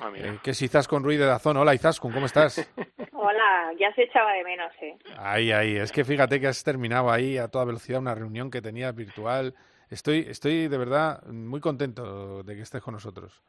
[0.00, 1.56] Ah, eh, que es Izaskun Ruiz de Dazón.
[1.56, 2.58] Hola Izaskun, ¿cómo estás?
[3.12, 4.96] Hola, ya se echaba de menos, ¿eh?
[5.18, 5.76] Ahí, ahí.
[5.76, 9.54] Es que fíjate que has terminado ahí a toda velocidad una reunión que tenías virtual.
[9.90, 13.42] Estoy, estoy de verdad muy contento de que estés con nosotros.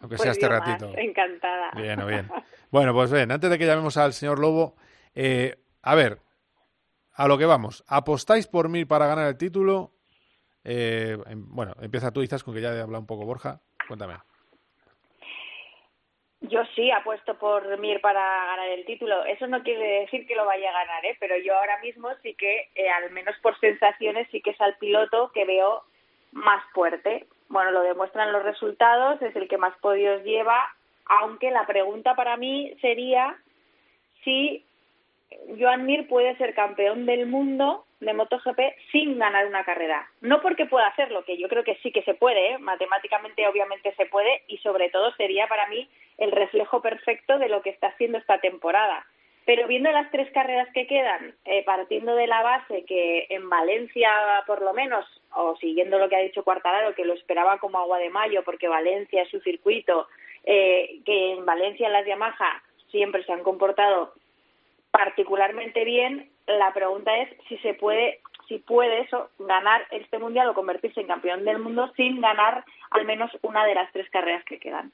[0.00, 0.92] Aunque sea pues este ratito.
[0.96, 1.70] encantada.
[1.76, 2.28] Bien, bien.
[2.70, 4.74] Bueno, pues bien, antes de que llamemos al señor Lobo,
[5.14, 6.18] Eh, a ver,
[7.12, 7.84] a lo que vamos.
[7.86, 9.92] ¿Apostáis por mí para ganar el título?
[10.64, 13.60] Eh, em, bueno, empieza tú, quizás, con que ya he hablado un poco Borja.
[13.86, 14.14] Cuéntame.
[16.48, 19.24] Yo sí apuesto por Mir para ganar el título.
[19.24, 21.16] Eso no quiere decir que lo vaya a ganar, ¿eh?
[21.18, 24.76] pero yo ahora mismo sí que, eh, al menos por sensaciones, sí que es al
[24.76, 25.82] piloto que veo
[26.32, 27.26] más fuerte.
[27.48, 30.68] Bueno, lo demuestran los resultados, es el que más podios lleva,
[31.06, 33.36] aunque la pregunta para mí sería
[34.22, 34.64] si
[35.58, 38.60] Joan Mir puede ser campeón del mundo de MotoGP
[38.92, 40.08] sin ganar una carrera.
[40.20, 42.58] No porque pueda hacerlo, que yo creo que sí que se puede, ¿eh?
[42.58, 45.88] matemáticamente obviamente se puede y sobre todo sería para mí
[46.18, 49.06] el reflejo perfecto de lo que está haciendo esta temporada.
[49.46, 54.10] Pero viendo las tres carreras que quedan, eh, partiendo de la base que en Valencia,
[54.46, 57.98] por lo menos, o siguiendo lo que ha dicho Cuartararo, que lo esperaba como agua
[57.98, 60.08] de mayo, porque Valencia es su circuito,
[60.44, 64.14] eh, que en Valencia las Yamaha siempre se han comportado
[64.90, 70.54] particularmente bien, la pregunta es si se puede si puede eso ganar este mundial o
[70.54, 74.58] convertirse en campeón del mundo sin ganar al menos una de las tres carreras que
[74.58, 74.92] quedan.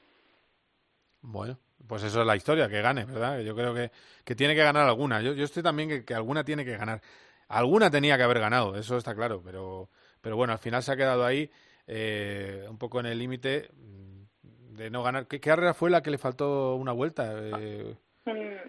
[1.21, 3.41] Bueno, pues eso es la historia, que gane, ¿verdad?
[3.41, 3.91] Yo creo que,
[4.23, 5.21] que tiene que ganar alguna.
[5.21, 7.01] Yo, estoy también que, alguna tiene que ganar.
[7.47, 9.89] Alguna tenía que haber ganado, eso está claro, pero,
[10.21, 11.51] pero bueno, al final se ha quedado ahí
[11.85, 15.27] eh, un poco en el límite de no ganar.
[15.27, 17.33] ¿Qué, carrera fue la que le faltó una vuelta?
[17.59, 17.95] Eh,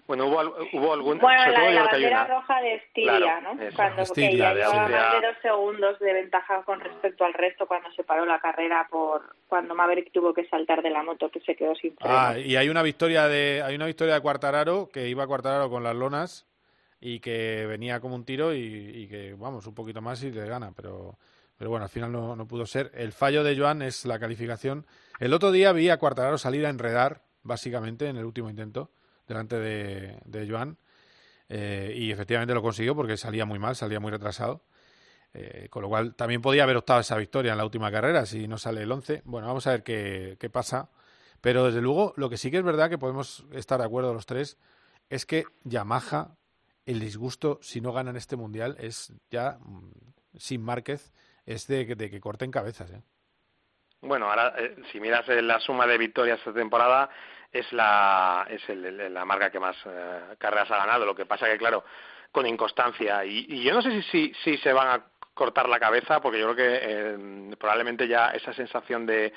[0.06, 0.40] bueno, hubo,
[0.72, 1.18] hubo algún...
[1.18, 3.56] Bueno, la de la bandera roja de Estiria, ¿no?
[3.74, 8.04] Cuando Estiria, llevaba más de dos segundos de ventaja con respecto al resto cuando se
[8.04, 11.74] paró la carrera por cuando Maverick tuvo que saltar de la moto que se quedó
[11.74, 12.14] sin freno.
[12.16, 15.70] Ah, y hay una victoria de hay una victoria de Cuartararo que iba a Cuartararo
[15.70, 16.46] con las lonas
[17.00, 20.72] y que venía como un tiro y, que, vamos, un poquito más y le gana,
[20.74, 21.16] pero...
[21.58, 22.90] Pero bueno, al final no, no pudo ser.
[22.92, 24.84] El fallo de Joan es la calificación.
[25.20, 28.90] El otro día vi a Cuartararo salir a enredar, básicamente, en el último intento
[29.32, 30.76] delante de, de Joan.
[31.48, 34.64] Eh, y efectivamente lo consiguió porque salía muy mal, salía muy retrasado.
[35.34, 38.46] Eh, con lo cual también podía haber optado esa victoria en la última carrera si
[38.48, 39.22] no sale el 11.
[39.24, 40.90] Bueno, vamos a ver qué, qué pasa.
[41.40, 44.26] Pero desde luego, lo que sí que es verdad que podemos estar de acuerdo los
[44.26, 44.58] tres
[45.10, 46.36] es que Yamaha,
[46.86, 49.90] el disgusto si no ganan este mundial es ya mm,
[50.36, 51.12] sin Márquez,
[51.44, 52.90] es de, de que corten cabezas.
[52.92, 53.02] ¿eh?
[54.00, 54.54] Bueno, ahora
[54.90, 57.10] si miras la suma de victorias esta temporada,
[57.52, 61.04] es la, es el, la marca que más eh, carreras ha ganado.
[61.04, 61.84] Lo que pasa que, claro,
[62.30, 63.24] con inconstancia.
[63.24, 66.38] Y, y yo no sé si, si, si se van a cortar la cabeza, porque
[66.38, 69.32] yo creo que eh, probablemente ya esa sensación de,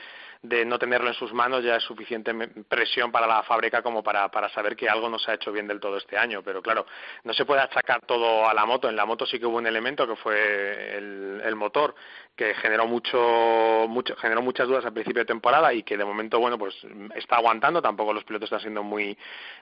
[0.47, 2.33] de no tenerlo en sus manos ya es suficiente
[2.67, 5.67] presión para la fábrica como para, para saber que algo no se ha hecho bien
[5.67, 6.41] del todo este año.
[6.43, 6.85] Pero claro,
[7.23, 8.89] no se puede achacar todo a la moto.
[8.89, 11.95] En la moto sí que hubo un elemento que fue el, el motor,
[12.35, 16.39] que generó mucho, mucho, generó muchas dudas al principio de temporada y que de momento,
[16.39, 16.75] bueno, pues
[17.15, 17.81] está aguantando.
[17.81, 19.17] Tampoco los pilotos están siendo muy,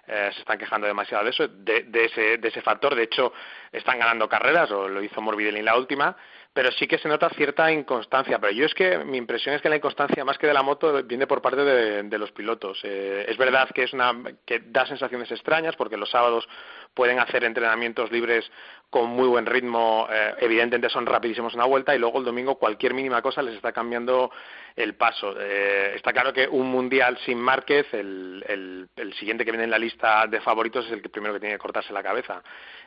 [0.08, 2.96] eh, se están quejando demasiado de eso, de, de, ese, de ese factor.
[2.96, 3.34] De hecho,
[3.72, 6.15] están ganando carreras, o lo hizo Morbidelli en la última
[6.53, 8.39] pero sí que se nota cierta inconstancia.
[8.39, 11.03] Pero yo es que mi impresión es que la inconstancia más que de la moto
[11.03, 12.79] viene por parte de, los pilotos.
[12.83, 14.13] Eh, es verdad que es una
[14.45, 16.47] que da sensaciones extrañas porque los sábados
[16.93, 18.49] pueden hacer entrenamientos libres
[18.93, 22.93] con muy buen ritmo, eh, evidentemente son rapidísimos una vuelta y luego el domingo cualquier
[22.93, 24.32] mínima cosa les está cambiando
[24.75, 25.36] el paso.
[25.39, 29.71] Eh, está claro que un mundial sin Márquez, el, el, el, siguiente que viene en
[29.71, 32.43] la lista de favoritos es el que primero que tiene que cortarse la cabeza.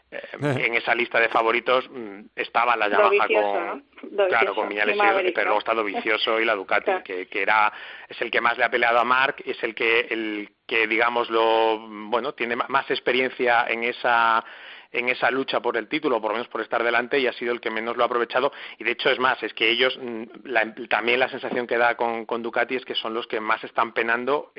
[0.08, 3.84] Eh, en esa lista de favoritos mm, estaba la Yamaha con,
[4.28, 4.96] claro, con Viñales,
[5.34, 7.72] pero luego está Vicioso y la Ducati, que, que era
[8.08, 11.30] es el que más le ha peleado a Marc, es el que el que digamos
[11.30, 14.44] lo bueno tiene más experiencia en esa
[14.92, 17.52] en esa lucha por el título, por lo menos por estar delante, y ha sido
[17.52, 18.52] el que menos lo ha aprovechado.
[18.78, 22.24] Y de hecho es más, es que ellos, mm, también la sensación que da con,
[22.24, 24.52] con, Ducati es que son los que más están penando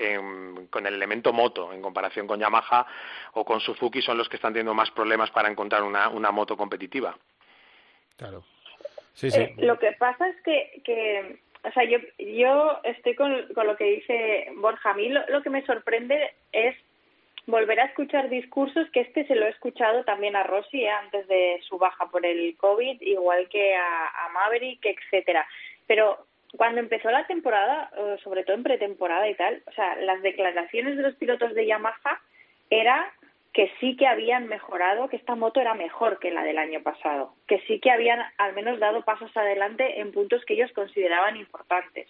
[0.69, 2.85] con el elemento moto, en comparación con Yamaha
[3.33, 6.55] o con Suzuki, son los que están teniendo más problemas para encontrar una, una moto
[6.55, 7.17] competitiva.
[8.15, 8.43] Claro.
[9.13, 9.41] Sí, sí.
[9.41, 13.75] Eh, lo que pasa es que, que o sea, yo, yo estoy con, con lo
[13.75, 14.91] que dice Borja.
[14.91, 16.75] A mí lo que me sorprende es
[17.45, 20.89] volver a escuchar discursos que este se lo he escuchado también a Rossi ¿eh?
[20.89, 25.47] antes de su baja por el COVID, igual que a, a Maverick, etcétera.
[25.87, 27.89] Pero cuando empezó la temporada,
[28.23, 32.21] sobre todo en pretemporada y tal, o sea, las declaraciones de los pilotos de Yamaha
[32.69, 33.13] era
[33.53, 37.33] que sí que habían mejorado, que esta moto era mejor que la del año pasado,
[37.47, 42.07] que sí que habían al menos dado pasos adelante en puntos que ellos consideraban importantes.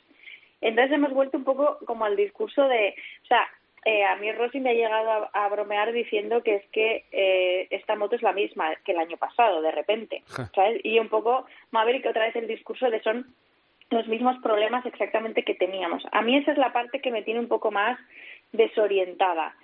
[0.61, 3.47] Entonces hemos vuelto un poco como al discurso de, o sea,
[3.85, 7.95] eh, a mí Rossi me ha llegado a, bromear diciendo que es que eh, esta
[7.95, 10.23] moto es la misma que el año pasado, de repente,
[10.55, 10.81] ¿sabes?
[10.83, 13.33] Y un poco Maverick otra vez el discurso de son
[13.89, 16.03] los mismos problemas exactamente que teníamos.
[16.11, 17.97] A mí esa es la parte que me tiene un poco más
[18.51, 19.55] desorientada,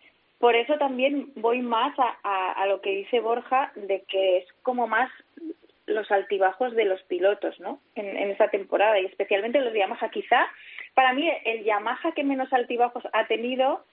[0.43, 4.87] por eso también voy más a, a, lo que dice Borja, de que es como
[4.87, 5.09] más
[5.85, 7.79] los altibajos de los pilotos, ¿no?
[7.95, 10.09] En, en esta temporada y especialmente los Yamaha.
[10.09, 10.45] Quizá
[10.95, 13.85] para mí el Yamaha que menos altibajos ha tenido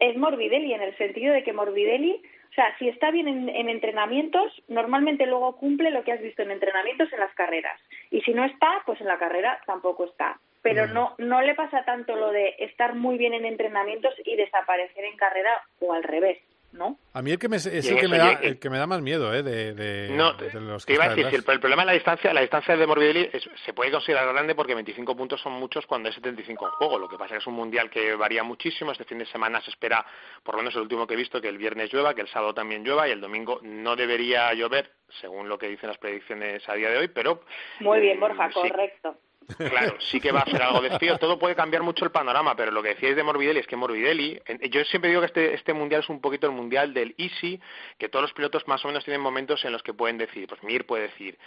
[0.00, 3.68] es Morbidelli, en el sentido de que Morbidelli, o sea, si está bien en, en,
[3.68, 7.80] entrenamientos, normalmente luego cumple lo que has visto en entrenamientos en las carreras.
[8.10, 11.84] Y si no está, pues en la carrera tampoco está pero no no le pasa
[11.84, 16.38] tanto lo de estar muy bien en entrenamientos y desaparecer en carrera o al revés.
[16.72, 16.98] ¿no?
[17.14, 19.00] A mí el que me, es el que, me da, el que me da más
[19.00, 19.42] miedo, ¿eh?
[19.42, 21.92] De, de, no, de los que te iba a decir, el, el, problema es la
[21.92, 25.86] distancia, la distancia de Morbidelli es, se puede considerar grande porque 25 puntos son muchos
[25.86, 26.98] cuando es 75 en juego.
[26.98, 28.92] Lo que pasa es que es un mundial que varía muchísimo.
[28.92, 30.04] Este fin de semana se espera,
[30.42, 32.52] por lo menos el último que he visto, que el viernes llueva, que el sábado
[32.54, 36.74] también llueva y el domingo no debería llover, según lo que dicen las predicciones a
[36.74, 37.42] día de hoy, pero...
[37.80, 39.16] Muy bien, Borja, correcto.
[39.56, 41.18] Claro, sí que va a ser algo de frío.
[41.18, 44.40] Todo puede cambiar mucho el panorama, pero lo que decíais de Morbidelli es que Morbidelli,
[44.70, 47.60] yo siempre digo que este, este mundial es un poquito el mundial del easy,
[47.98, 50.62] que todos los pilotos más o menos tienen momentos en los que pueden decir, pues
[50.62, 51.38] Mir puede decir,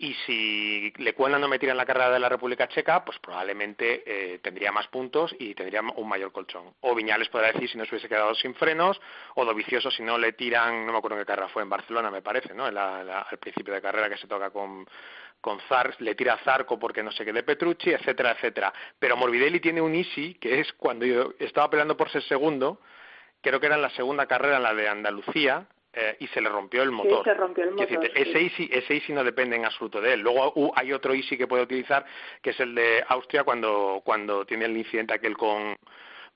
[0.00, 4.04] y si le cuelan no me tiran la carrera de la República Checa, pues probablemente
[4.06, 6.72] eh, tendría más puntos y tendría un mayor colchón.
[6.82, 9.00] O Viñales podrá decir si no se hubiese quedado sin frenos,
[9.34, 12.12] o Dovicioso si no le tiran, no me acuerdo en qué carrera fue, en Barcelona
[12.12, 12.70] me parece, ¿no?
[12.70, 14.86] La, la, al principio de carrera que se toca con
[15.40, 18.72] con Zar, le tira a Zarco porque no sé qué de Petrucci, etcétera, etcétera.
[18.98, 22.80] Pero Morbidelli tiene un easy, que es cuando yo estaba peleando por ser segundo,
[23.40, 26.48] creo que era en la segunda carrera, en la de Andalucía, eh, y se le
[26.48, 27.24] rompió el motor.
[27.24, 27.88] Sí, se rompió el motor.
[27.88, 30.20] Decir, ese, easy, ese easy no depende en absoluto de él.
[30.20, 32.04] Luego uh, hay otro easy que puede utilizar,
[32.42, 35.76] que es el de Austria, cuando, cuando tiene el incidente aquel con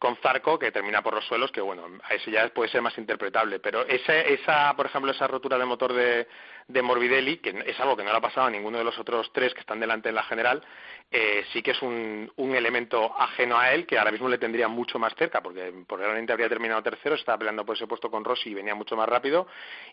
[0.03, 2.99] con Zarco que termina por los suelos que bueno a ese ya puede ser más
[2.99, 3.61] interpretable.
[3.61, 6.27] Pero ese, esa por ejemplo esa rotura de motor de,
[6.67, 9.31] de Morbidelli que es algo que no le ha pasado a ninguno de los otros
[9.33, 10.61] tres que están delante en la general
[11.09, 14.67] eh, sí que es un, un elemento ajeno a él que ahora mismo le tendría
[14.67, 18.51] mucho más cerca porque probablemente habría terminado tercero estaba peleando por ese puesto con Rossi
[18.51, 19.47] y venía mucho más rápido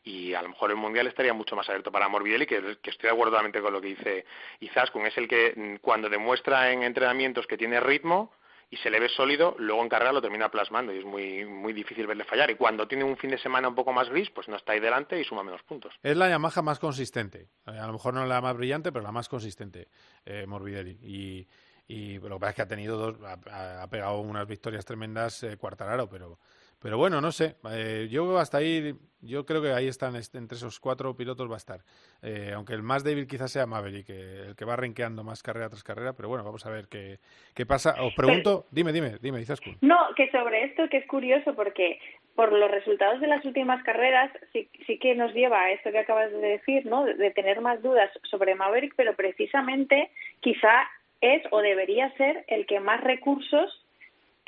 [0.04, 3.10] y a lo mejor el mundial estaría mucho más abierto para Morbidelli que, que estoy
[3.10, 4.26] de acuerdo totalmente con lo que dice
[4.60, 8.39] Izaskun es el que mm, cuando demuestra en entrenamientos que tiene ritmo
[8.72, 11.74] y se le ve sólido, luego en carrera lo termina plasmando y es muy, muy
[11.74, 12.52] difícil verle fallar.
[12.52, 14.80] Y cuando tiene un fin de semana un poco más gris, pues no está ahí
[14.80, 15.94] delante y suma menos puntos.
[16.04, 17.48] Es la Yamaha más consistente.
[17.66, 19.88] Eh, a lo mejor no la más brillante, pero la más consistente,
[20.26, 21.00] eh, Morbidelli.
[21.02, 21.48] Y,
[21.88, 25.42] y lo que pasa es que ha tenido dos, ha, ha pegado unas victorias tremendas
[25.44, 26.38] eh, Cuartararo, pero
[26.82, 27.56] pero bueno, no sé.
[27.72, 31.58] Eh, yo hasta ahí, yo creo que ahí están, entre esos cuatro pilotos va a
[31.58, 31.82] estar.
[32.22, 35.84] Eh, aunque el más débil quizás sea Maverick, el que va renqueando más carrera tras
[35.84, 36.14] carrera.
[36.14, 37.20] Pero bueno, vamos a ver qué,
[37.54, 37.96] qué pasa.
[38.02, 39.78] Os pregunto, dime, dime, dime, Izaskun.
[39.82, 42.00] No, que sobre esto que es curioso porque
[42.36, 46.00] por los resultados de las últimas carreras sí, sí que nos lleva a esto que
[46.00, 47.04] acabas de decir, ¿no?
[47.04, 50.88] De, de tener más dudas sobre Maverick, pero precisamente quizá
[51.20, 53.86] es o debería ser el que más recursos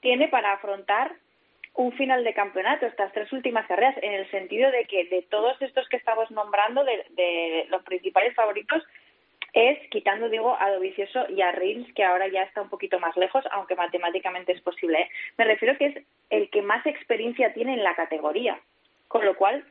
[0.02, 1.14] tiene para afrontar
[1.76, 5.62] un final de campeonato, estas tres últimas carreras, en el sentido de que de todos
[5.62, 8.84] estos que estamos nombrando, de, de los principales favoritos,
[9.54, 13.16] es, quitando, digo, a Dovicioso y a Reels, que ahora ya está un poquito más
[13.18, 15.02] lejos, aunque matemáticamente es posible.
[15.02, 15.10] ¿eh?
[15.38, 18.60] Me refiero que es el que más experiencia tiene en la categoría,
[19.08, 19.66] con lo cual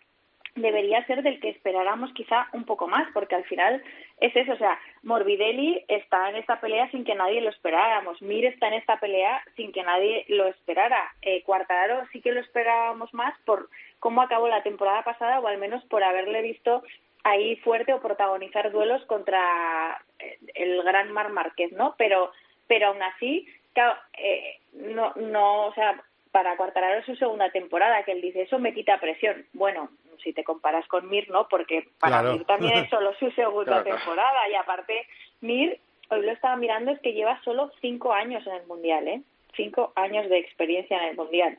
[0.55, 3.83] debería ser del que esperáramos quizá un poco más, porque al final
[4.21, 8.47] es eso, o sea, Morbidelli está en esta pelea sin que nadie lo esperáramos, Mir
[8.47, 13.13] está en esta pelea sin que nadie lo esperara, eh, Cuartararo sí que lo esperábamos
[13.15, 16.83] más por cómo acabó la temporada pasada o al menos por haberle visto
[17.25, 21.95] ahí fuerte o protagonizar duelos contra eh, el gran Mar Márquez, ¿no?
[21.99, 22.33] Pero,
[22.67, 28.03] pero aún así, claro, eh, no, no, o sea, para Cuartararo es su segunda temporada,
[28.05, 29.47] que él dice, eso me quita presión.
[29.53, 29.91] Bueno,
[30.23, 31.49] si te comparas con Mir, ¿no?
[31.49, 35.07] Porque para Mir también es solo su segunda temporada y aparte
[35.41, 35.79] Mir,
[36.11, 39.23] hoy lo estaba mirando, es que lleva solo cinco años en el Mundial, ¿eh?
[39.57, 41.59] Cinco años de experiencia en el Mundial.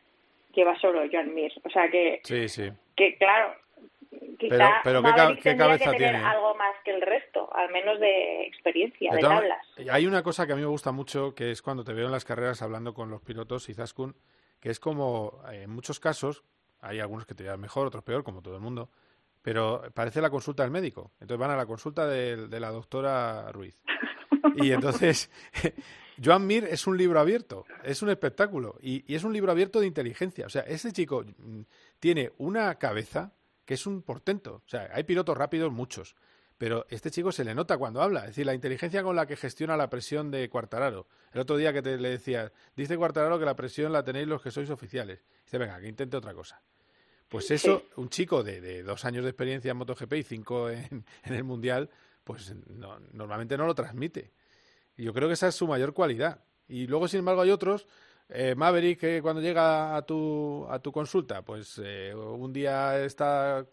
[0.54, 1.52] Lleva solo John Mir.
[1.64, 2.22] O sea que...
[2.24, 2.70] Sí, sí.
[2.96, 3.56] Que claro,
[4.38, 6.28] quizá pero, pero ¿qué, cabeza que tener tiene?
[6.28, 9.66] algo más que el resto, al menos de experiencia, de, tablas.
[9.90, 12.12] Hay una cosa que a mí me gusta mucho, que es cuando te veo en
[12.12, 14.16] las carreras hablando con los pilotos, y Zaskun,
[14.60, 16.44] que es como, en muchos casos,
[16.82, 18.90] hay algunos que te llevan mejor, otros peor, como todo el mundo.
[19.42, 21.12] Pero parece la consulta del médico.
[21.20, 23.82] Entonces van a la consulta de, la doctora Ruiz.
[24.56, 25.32] Y entonces,
[26.24, 28.78] Joan Mir es un libro abierto, es un espectáculo.
[28.82, 30.46] Y, y, es un libro abierto de inteligencia.
[30.46, 31.62] O sea, ese chico mm,
[32.00, 33.34] tiene una cabeza
[33.66, 34.62] que es un portento.
[34.66, 36.16] O sea, hay pilotos rápidos, muchos.
[36.62, 38.20] Pero este chico se le nota cuando habla.
[38.20, 41.08] Es decir, la inteligencia con la que gestiona la presión de Cuartararo.
[41.34, 44.44] El otro día que te, le decía, dice Cuartararo que la presión la tenéis los
[44.44, 45.26] que sois oficiales.
[45.44, 46.62] Dice, venga, que intente otra cosa.
[47.32, 51.06] Pues eso, un chico de, de, dos años de experiencia en MotoGP y cinco en,
[51.24, 51.90] en el Mundial,
[52.24, 54.32] pues no, normalmente no lo transmite.
[54.98, 56.44] Y yo creo que esa es su mayor cualidad.
[56.68, 57.88] Y luego, sin embargo, hay otros
[58.34, 63.66] eh, Maverick, eh, cuando llega a tu, a tu consulta, pues eh, un día está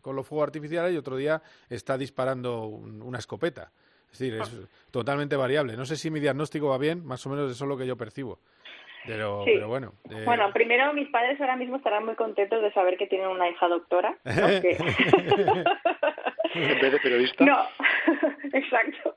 [0.00, 3.72] con los fuegos artificiales y otro día está disparando una escopeta.
[4.12, 4.48] Es decir, es
[4.92, 5.76] totalmente variable.
[5.76, 7.96] No sé si mi diagnóstico va bien, más o menos eso es lo que yo
[7.96, 8.38] percibo.
[9.06, 9.92] Pero, pero bueno.
[10.24, 13.68] Bueno, primero mis padres ahora mismo estarán muy contentos de saber que tienen una hija
[13.68, 14.16] doctora.
[14.24, 14.34] ¿En
[16.80, 17.44] vez de periodista?
[17.44, 17.66] No,
[18.52, 19.14] exacto.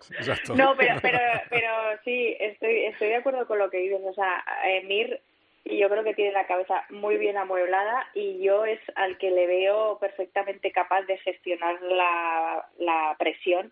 [0.55, 1.19] No, pero, pero,
[1.49, 1.69] pero
[2.03, 4.01] sí, estoy, estoy de acuerdo con lo que dices.
[4.03, 4.43] O sea,
[4.85, 5.21] Mir
[5.69, 9.31] y yo creo que tiene la cabeza muy bien amueblada y yo es al que
[9.31, 13.71] le veo perfectamente capaz de gestionar la, la presión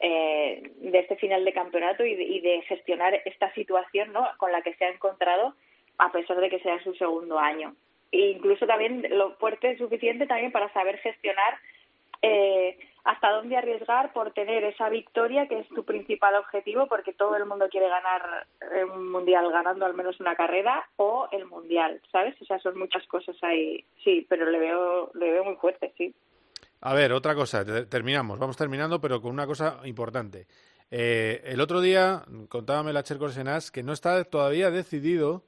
[0.00, 4.26] eh, de este final de campeonato y de, gestionar esta situación ¿no?
[4.36, 5.54] con la que se ha encontrado
[5.98, 7.74] a pesar de que sea su segundo año.
[8.12, 11.58] E incluso también lo fuerte es suficiente también para saber gestionar
[12.22, 17.36] eh, hasta dónde arriesgar por tener esa victoria que es tu principal objetivo porque todo
[17.36, 18.46] el mundo quiere ganar
[18.92, 22.34] un mundial ganando al menos una carrera o el mundial, ¿sabes?
[22.42, 26.14] O sea, son muchas cosas ahí, sí, pero le veo, le veo muy fuerte, sí.
[26.80, 30.46] A ver, otra cosa, terminamos, vamos terminando, pero con una cosa importante.
[30.90, 35.44] Eh, el otro día contábame la Cher Corsenas que no está todavía decidido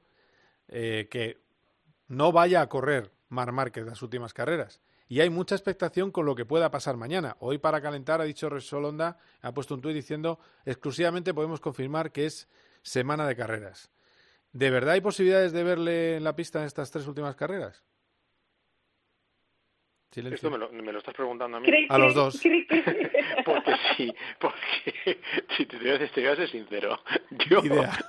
[0.66, 1.38] eh, que
[2.08, 4.80] no vaya a correr Mar Márquez las últimas carreras.
[5.06, 7.36] Y hay mucha expectación con lo que pueda pasar mañana.
[7.40, 12.26] Hoy para calentar ha dicho Resolonda, ha puesto un tuit diciendo exclusivamente podemos confirmar que
[12.26, 12.48] es
[12.82, 13.90] semana de carreras.
[14.52, 17.84] ¿De verdad hay posibilidades de verle en la pista en estas tres últimas carreras?
[20.10, 21.68] Esto me lo, me lo, estás preguntando a mí.
[21.88, 22.40] A los dos.
[23.44, 25.20] porque sí, porque
[25.56, 26.98] si te voy, a, ser sincero,
[27.48, 27.60] yo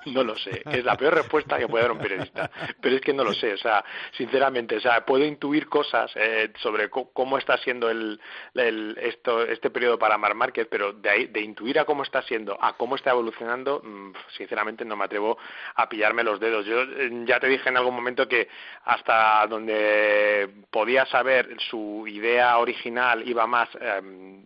[0.05, 0.63] no lo sé.
[0.71, 2.49] Es la peor respuesta que puede dar un periodista.
[2.81, 3.83] Pero es que no lo sé, o sea,
[4.13, 8.19] sinceramente, o sea, puedo intuir cosas eh, sobre cómo está siendo el,
[8.53, 12.21] el, esto, este periodo para Mar Márquez, pero de, ahí, de intuir a cómo está
[12.21, 15.37] siendo, a cómo está evolucionando, mm, sinceramente no me atrevo
[15.75, 16.65] a pillarme los dedos.
[16.65, 18.47] Yo eh, ya te dije en algún momento que
[18.85, 24.45] hasta donde podía saber su idea original iba más eh,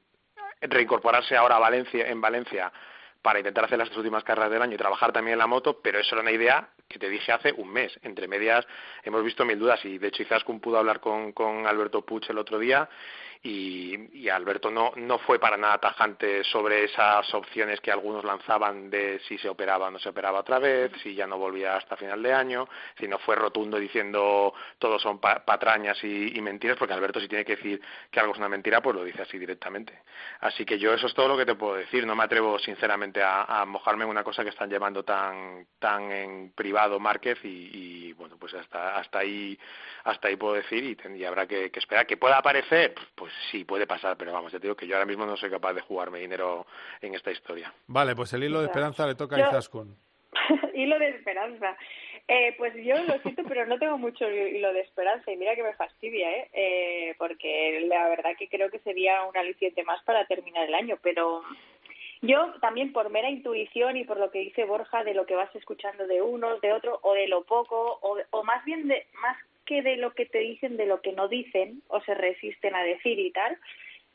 [0.62, 2.72] reincorporarse ahora a Valencia, en Valencia
[3.22, 5.80] para intentar hacer las tres últimas carreras del año y trabajar también en la moto,
[5.82, 7.98] pero eso era una idea que te dije hace un mes.
[8.04, 8.68] Entre medias
[9.04, 12.38] hemos visto mil dudas y de hecho Izaskun pudo hablar con, con Alberto Puch el
[12.38, 12.90] otro día
[13.46, 19.20] y, Alberto no, no fue para nada tajante sobre esas opciones que algunos lanzaban de
[19.28, 22.24] si se operaba o no se operaba otra vez, si ya no volvía hasta final
[22.24, 22.68] de año,
[22.98, 27.58] si no fue rotundo diciendo todos son patrañas y, mentiras, porque Alberto si tiene que
[27.58, 30.04] decir que algo es una mentira, pues lo dice así directamente.
[30.40, 33.22] Así que yo eso es todo lo que te puedo decir, no me atrevo sinceramente
[33.24, 38.38] a, mojarme en una cosa que están llevando tan, tan en privado Márquez y, bueno,
[38.38, 39.58] pues hasta, hasta ahí
[40.06, 43.88] hasta ahí puedo decir y, habrá que, que esperar que pueda aparecer, pues sí, puede
[43.88, 46.66] pasar, pero vamos, te digo que yo ahora mismo no soy capaz de jugarme dinero
[47.02, 47.74] en esta historia.
[47.88, 49.96] Vale, pues el hilo de esperanza le toca a Izaskun.
[50.74, 51.78] hilo de esperanza.
[52.28, 55.64] Eh, pues yo lo siento, pero no tengo mucho hilo de esperanza y mira que
[55.64, 56.50] me fastidia, ¿eh?
[56.54, 57.16] ¿eh?
[57.18, 61.44] Porque la verdad que creo que sería un aliciente más para terminar el año, pero
[62.22, 65.54] yo también por mera intuición y por lo que dice Borja de lo que vas
[65.54, 69.38] escuchando de unos, de otros o de lo poco o, o más bien de más
[69.66, 72.84] que de lo que te dicen, de lo que no dicen o se resisten a
[72.84, 73.58] decir y tal,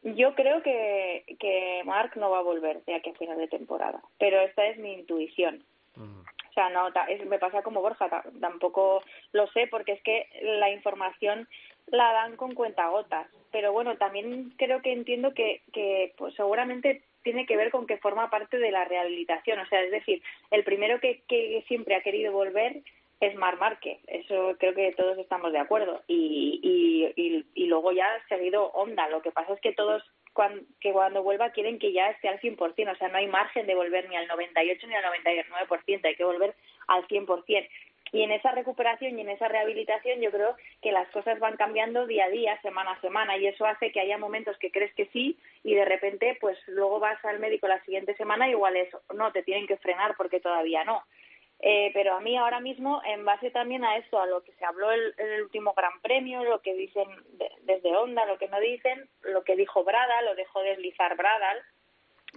[0.02, 4.00] yo creo que, que Mark no va a volver de aquí a final de temporada,
[4.18, 5.64] pero esta es mi intuición.
[5.96, 6.90] O sea, no,
[7.26, 8.08] me pasa como Borja,
[8.40, 11.48] tampoco lo sé porque es que la información
[11.86, 13.26] la dan con cuentagotas.
[13.50, 17.98] Pero bueno, también creo que entiendo que, que pues seguramente tiene que ver con que
[17.98, 19.58] forma parte de la rehabilitación.
[19.60, 22.82] O sea, es decir, el primero que, que siempre ha querido volver
[23.20, 26.02] es Mar Márquez, eso creo que todos estamos de acuerdo.
[26.06, 30.02] Y, y, y, luego ya ha seguido Honda, lo que pasa es que todos
[30.32, 33.66] cuando, que cuando vuelva quieren que ya esté al 100%, o sea, no hay margen
[33.66, 36.54] de volver ni al 98 ni al 99%, hay que volver
[36.86, 37.68] al 100%.
[38.12, 42.06] Y en esa recuperación y en esa rehabilitación yo creo que las cosas van cambiando
[42.06, 45.06] día a día, semana a semana, y eso hace que haya momentos que crees que
[45.06, 49.02] sí y de repente pues luego vas al médico la siguiente semana y igual eso,
[49.14, 51.02] no, te tienen que frenar porque todavía no.
[51.60, 54.64] Eh, pero a mí ahora mismo, en base también a esto, a lo que se
[54.64, 57.08] habló el, el último Gran Premio, lo que dicen
[57.62, 61.58] desde Honda, lo que no dicen, lo que dijo Bradal, lo dejó deslizar Bradal,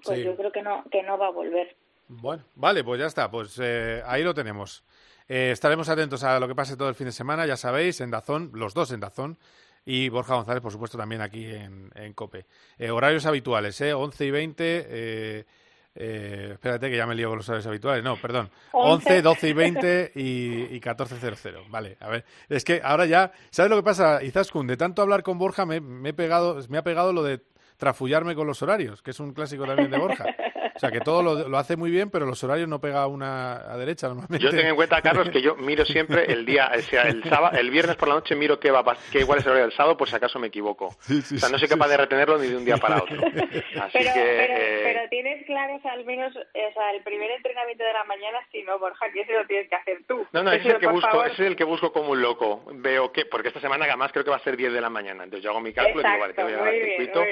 [0.04, 1.76] pues yo creo que no, que no va a volver.
[2.08, 4.84] Bueno, vale, pues ya está, pues eh, ahí lo tenemos.
[5.28, 8.10] Eh, estaremos atentos a lo que pase todo el fin de semana, ya sabéis, en
[8.10, 9.38] Dazón, los dos en Dazón,
[9.86, 12.46] y Borja González, por supuesto, también aquí en, en COPE.
[12.92, 13.94] horarios habituales, ¿eh?
[13.94, 15.46] 11 y 20
[15.94, 18.04] eh, espérate que ya me lío con los horarios habituales.
[18.04, 18.50] No, perdón.
[18.72, 20.22] 11, 12 y 20 y,
[20.76, 21.70] y 14.00.
[21.70, 22.26] Vale, a ver.
[22.50, 24.68] Es que ahora ya, ¿sabes lo que pasa, Izaskun?
[24.68, 27.42] De tanto hablar con Borja me, he pegado, me ha pegado lo de
[27.78, 30.26] trafullarme con los horarios, que es un clásico también de Borja.
[30.82, 33.78] O sea, que todo lo, hace muy bien, pero los horarios no pega una a
[33.78, 34.44] derecha normalmente.
[34.44, 37.56] Yo tengo en cuenta, Carlos, que yo miro siempre el día, o sea, el sábado,
[37.56, 39.96] el viernes por la noche miro qué va qué igual es el horario del sábado
[39.96, 40.88] por si acaso me equivoco.
[40.88, 43.16] o sea, no soy capaz de retenerlo ni de un día para otro.
[43.80, 47.94] Así pero, que, eh, pero, tienes claros al menos, o sea, el primer entrenamiento de
[47.94, 50.26] la mañana, si no, Borja, que ese lo tienes que hacer tú.
[50.32, 52.64] No, no, ese es el que busco, ese es el que busco como un loco.
[52.74, 55.26] Veo que, porque esta semana además creo que va a ser 10 de la mañana,
[55.26, 57.24] entonces yo hago mi cálculo y digo, vale, te voy a dar circuito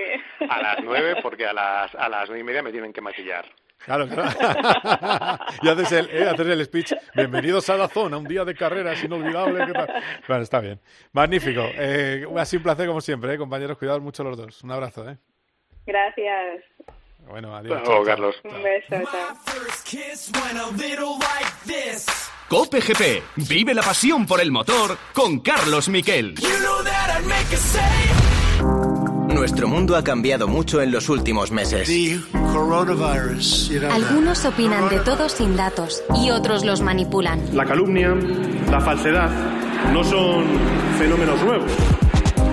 [0.47, 3.38] a las 9 porque a las, a las 9 y media me tienen que maquillar.
[3.85, 4.29] Claro, claro.
[5.61, 6.93] y haces el, eh, haces el speech.
[7.15, 9.65] Bienvenidos a la zona, un día de carreras inolvidable.
[10.27, 10.79] Bueno, está bien.
[11.13, 11.61] Magnífico.
[11.73, 13.77] Eh, ha sido un placer como siempre, eh, compañeros.
[13.77, 14.63] Cuidados mucho los dos.
[14.63, 15.09] Un abrazo.
[15.09, 15.17] Eh.
[15.85, 16.63] Gracias.
[17.27, 17.81] Bueno, adiós.
[17.83, 18.35] Chao, Carlos.
[18.43, 18.87] Un beso.
[18.89, 19.37] Chao.
[22.47, 23.23] Cope GP.
[23.47, 26.35] Vive la pasión por el motor con Carlos Miquel.
[29.33, 31.89] Nuestro mundo ha cambiado mucho en los últimos meses.
[33.91, 37.39] Algunos opinan de todo sin datos y otros los manipulan.
[37.55, 38.15] La calumnia,
[38.69, 39.29] la falsedad,
[39.93, 40.45] no son
[40.97, 41.71] fenómenos nuevos.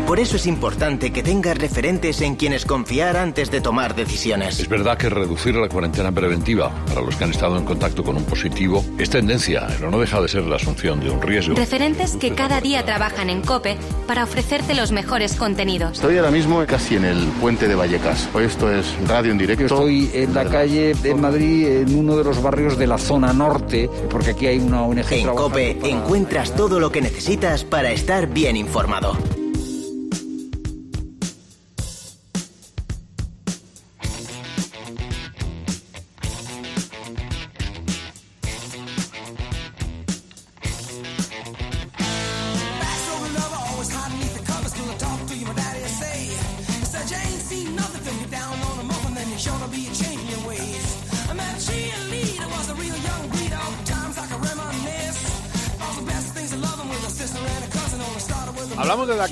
[0.07, 4.61] Por eso es importante que tengas referentes en quienes confiar antes de tomar decisiones.
[4.61, 8.17] Es verdad que reducir la cuarentena preventiva para los que han estado en contacto con
[8.17, 11.57] un positivo es tendencia, pero no deja de ser la asunción de un riesgo.
[11.57, 15.95] Referentes que cada día trabajan en COPE para ofrecerte los mejores contenidos.
[15.95, 18.29] Estoy ahora mismo casi en el puente de Vallecas.
[18.33, 19.65] Hoy esto es radio en directo.
[19.65, 23.91] Estoy en la calle de Madrid, en uno de los barrios de la zona norte,
[24.09, 25.13] porque aquí hay una ONG.
[25.13, 29.19] En COPE encuentras todo lo que necesitas para estar bien informado.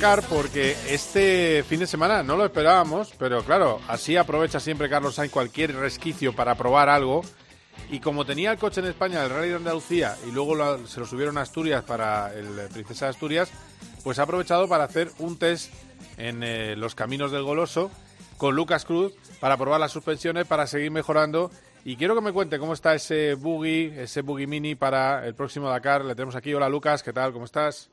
[0.05, 4.61] Hablamos de Dakar porque este fin de semana no lo esperábamos, pero claro, así aprovecha
[4.61, 7.23] siempre Carlos Sainz cualquier resquicio para probar algo.
[7.91, 11.07] Y como tenía el coche en España, el Rally de Andalucía, y luego se lo
[11.07, 13.51] subieron a Asturias para el Princesa de Asturias,
[14.03, 15.73] pues ha aprovechado para hacer un test
[16.19, 17.91] en eh, los caminos del Goloso
[18.37, 21.51] con Lucas Cruz para probar las suspensiones, para seguir mejorando.
[21.85, 25.69] Y quiero que me cuente cómo está ese buggy, ese buggy mini para el próximo
[25.69, 26.05] Dakar.
[26.05, 26.55] Le tenemos aquí.
[26.55, 27.33] Hola Lucas, ¿qué tal?
[27.33, 27.91] ¿Cómo estás?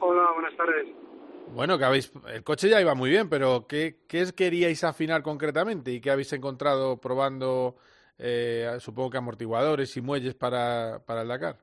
[0.00, 1.07] Hola, buenas tardes.
[1.50, 5.90] Bueno, que habéis, el coche ya iba muy bien, pero ¿qué, qué queríais afinar concretamente
[5.90, 7.76] y qué habéis encontrado probando,
[8.18, 11.56] eh, supongo que amortiguadores y muelles para, para el Dakar?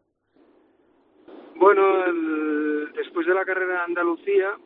[1.55, 1.81] Bueno,
[2.95, 4.57] después de la carrera de Andalucía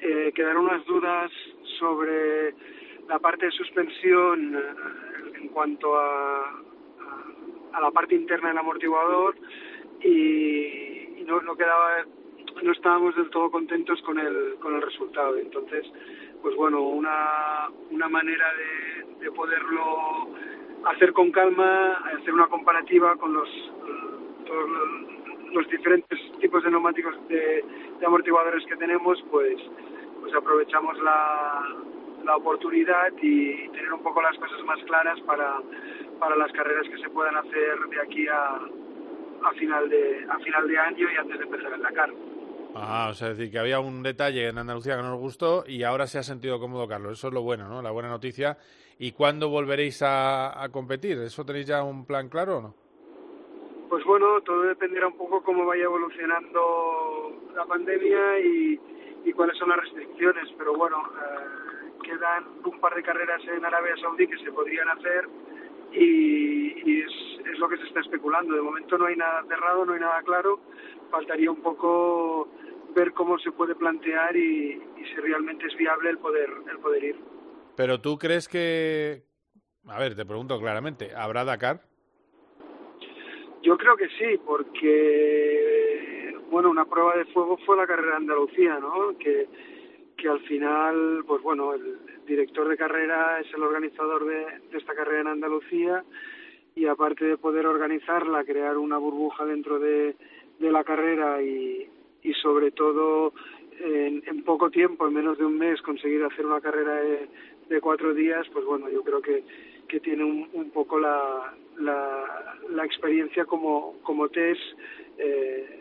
[0.00, 1.30] eh, quedaron unas dudas
[1.78, 2.54] sobre
[3.08, 6.62] la parte de suspensión eh, en cuanto a,
[7.72, 9.34] a, la parte interna del amortiguador
[10.00, 12.04] y, y no, no quedaba
[12.64, 15.36] no estábamos del todo contentos con el, con el resultado.
[15.36, 15.86] Entonces,
[16.42, 20.28] pues bueno, una, una manera de, de poderlo
[20.86, 23.48] hacer con calma, hacer una comparativa con los,
[24.46, 24.68] todos
[25.52, 27.64] los, diferentes tipos de neumáticos de,
[28.04, 29.56] amortiguadores que tenemos, pues,
[30.20, 31.68] pues aprovechamos la,
[32.24, 35.58] la oportunidad y tener un poco las cosas más claras para,
[36.18, 38.60] para las carreras que se puedan hacer de aquí a,
[39.44, 42.10] a final de a final de año y antes de empezar el Dakar.
[42.76, 45.84] Ah, o sea, decir, que había un detalle en Andalucía que no nos gustó y
[45.84, 47.18] ahora se ha sentido cómodo Carlos.
[47.18, 47.80] Eso es lo bueno, ¿no?
[47.80, 48.58] La buena noticia.
[48.98, 51.18] ¿Y cuándo volveréis a, a competir?
[51.18, 52.74] ¿Eso tenéis ya un plan claro o no?
[53.88, 58.80] Pues bueno, todo dependerá un poco cómo vaya evolucionando la pandemia y,
[59.24, 60.48] y cuáles son las restricciones.
[60.58, 65.28] Pero bueno, eh, quedan un par de carreras en Arabia Saudí que se podrían hacer
[65.92, 68.54] y, y es, es lo que se está especulando.
[68.54, 70.58] De momento no hay nada cerrado, no hay nada claro.
[71.10, 72.48] Faltaría un poco
[72.94, 77.16] ver cómo se puede plantear y, si realmente es viable el poder, el poder ir.
[77.76, 79.24] Pero tú crees que,
[79.86, 81.80] a ver, te pregunto claramente, ¿habrá Dakar?
[83.62, 88.78] Yo creo que sí, porque, bueno, una prueba de fuego fue la carrera de Andalucía,
[88.78, 89.16] ¿no?
[89.18, 89.48] Que,
[90.16, 94.94] que al final, pues bueno, el director de carrera es el organizador de, de esta
[94.94, 96.04] carrera en Andalucía
[96.74, 100.16] y aparte de poder organizarla, crear una burbuja dentro de,
[100.58, 101.88] de la carrera y,
[102.24, 103.32] y sobre todo
[103.78, 106.96] en, en, poco tiempo, en menos de un mes, conseguir hacer una carrera
[107.68, 109.44] de, cuatro días, pues bueno, yo creo que,
[109.88, 114.60] que tiene un, un poco la, la, la, experiencia como, como test
[115.18, 115.80] eh,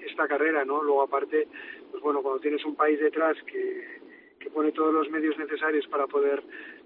[0.00, 0.82] esta carrera, ¿no?
[0.82, 1.46] Luego aparte,
[1.90, 4.00] pues bueno, cuando tienes un país detrás que,
[4.40, 6.42] que pone todos los medios necesarios para poder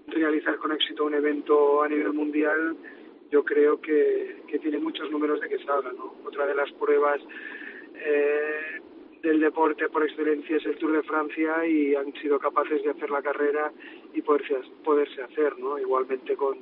[0.07, 2.75] realizar con éxito un evento a nivel mundial,
[3.31, 5.91] yo creo que, que tiene muchos números de que salga.
[5.93, 6.15] ¿no?
[6.25, 7.21] Otra de las pruebas
[7.95, 8.81] eh,
[9.21, 13.09] del deporte por excelencia es el Tour de Francia y han sido capaces de hacer
[13.09, 13.71] la carrera
[14.13, 15.77] y poderse, poderse hacer, ¿no?
[15.77, 16.57] Igualmente con,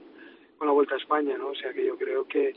[0.57, 1.49] con la Vuelta a España, ¿no?
[1.49, 2.53] O sea que yo creo que,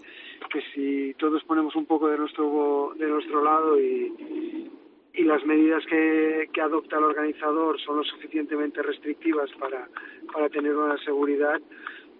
[0.51, 4.71] que si todos ponemos un poco de nuestro de nuestro lado y,
[5.15, 9.89] y las medidas que, que adopta el organizador son lo suficientemente restrictivas para,
[10.33, 11.61] para tener una seguridad,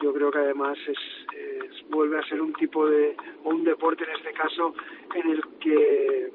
[0.01, 0.99] yo creo que además es,
[1.37, 4.75] es, vuelve a ser un tipo de, o un deporte en este caso,
[5.15, 6.33] en el que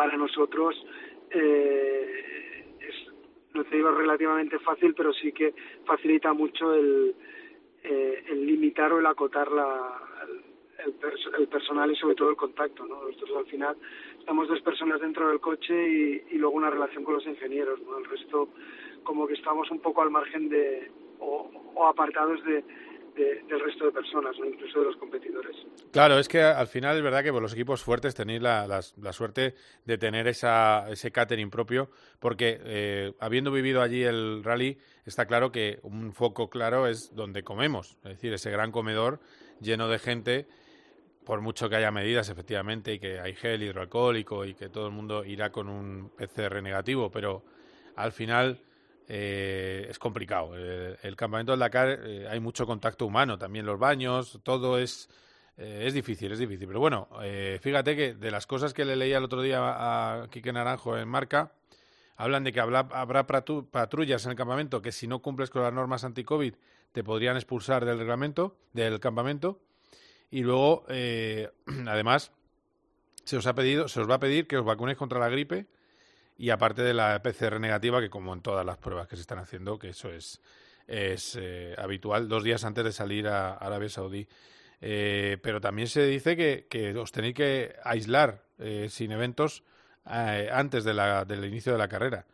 [0.00, 0.74] para nosotros
[1.30, 2.94] eh, es,
[3.52, 5.52] no te digo relativamente fácil, pero sí que
[5.84, 7.14] facilita mucho el,
[7.84, 10.00] eh, el limitar o el acotar la,
[10.86, 10.94] el,
[11.38, 12.86] el, personal y sobre todo el contacto.
[12.86, 13.08] ¿no?
[13.08, 13.76] Nosotros al final
[14.18, 17.78] estamos dos personas dentro del coche y, y luego una relación con los ingenieros.
[17.82, 17.98] ¿no?
[17.98, 18.48] El resto
[19.02, 22.64] como que estamos un poco al margen de o, o apartados de,
[23.14, 24.46] de, del resto de personas, ¿no?
[24.46, 25.56] incluso de los competidores.
[25.92, 28.80] Claro, es que al final es verdad que por los equipos fuertes tenéis la, la,
[29.00, 29.54] la suerte
[29.84, 35.50] de tener esa, ese catering propio, porque eh, habiendo vivido allí el rally, está claro
[35.52, 39.20] que un foco claro es donde comemos, es decir, ese gran comedor
[39.60, 40.46] lleno de gente
[41.24, 44.92] por mucho que haya medidas, efectivamente, y que hay gel hidroalcohólico y que todo el
[44.92, 47.44] mundo irá con un PCR negativo, pero
[47.94, 48.60] al final
[49.12, 50.54] eh, es complicado.
[50.54, 55.08] El, el, campamento del Dakar eh, hay mucho contacto humano, también los baños, todo es,
[55.56, 56.68] eh, es difícil, es difícil.
[56.68, 60.28] Pero bueno, eh, fíjate que de las cosas que le leía el otro día a
[60.30, 61.52] Quique Naranjo en Marca,
[62.16, 65.72] hablan de que habrá, habrá patrullas en el campamento que si no cumples con las
[65.72, 66.54] normas anti-COVID
[66.92, 69.60] te podrían expulsar del reglamento, del campamento
[70.30, 71.50] y luego, eh,
[71.88, 72.30] además,
[73.24, 75.66] se os ha pedido, se os va a pedir que os vacunéis contra la gripe
[76.40, 79.38] y aparte de la PCR negativa, que como en todas las pruebas que se están
[79.40, 80.40] haciendo, que eso es,
[80.86, 84.26] es eh, habitual, dos días antes de salir a Arabia Saudí.
[84.80, 89.62] Eh, pero también se dice que, que os tenéis que aislar eh, sin eventos
[90.10, 92.24] eh, antes de la, del inicio de la carrera.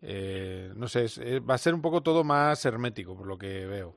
[0.00, 3.66] Eh, no sé, es, va a ser un poco todo más hermético, por lo que
[3.66, 3.94] veo.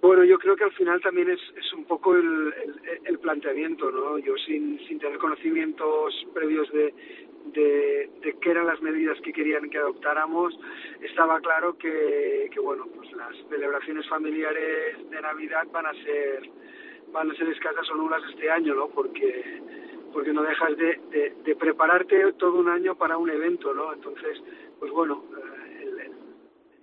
[0.00, 3.90] Bueno, yo creo que al final también es, es un poco el, el, el, planteamiento,
[3.90, 4.18] ¿no?
[4.18, 6.92] Yo sin, sin tener conocimientos previos de,
[7.46, 10.58] de, de qué eran las medidas que querían que adoptáramos,
[11.00, 16.48] estaba claro que, que, bueno, pues las celebraciones familiares de Navidad van a ser
[17.12, 18.88] van a ser escasas o nulas este año, ¿no?
[18.88, 19.60] Porque
[20.12, 23.92] porque no dejas de, de, de prepararte todo un año para un evento, ¿no?
[23.92, 24.42] Entonces,
[24.78, 25.24] pues bueno,
[25.80, 26.12] el, el,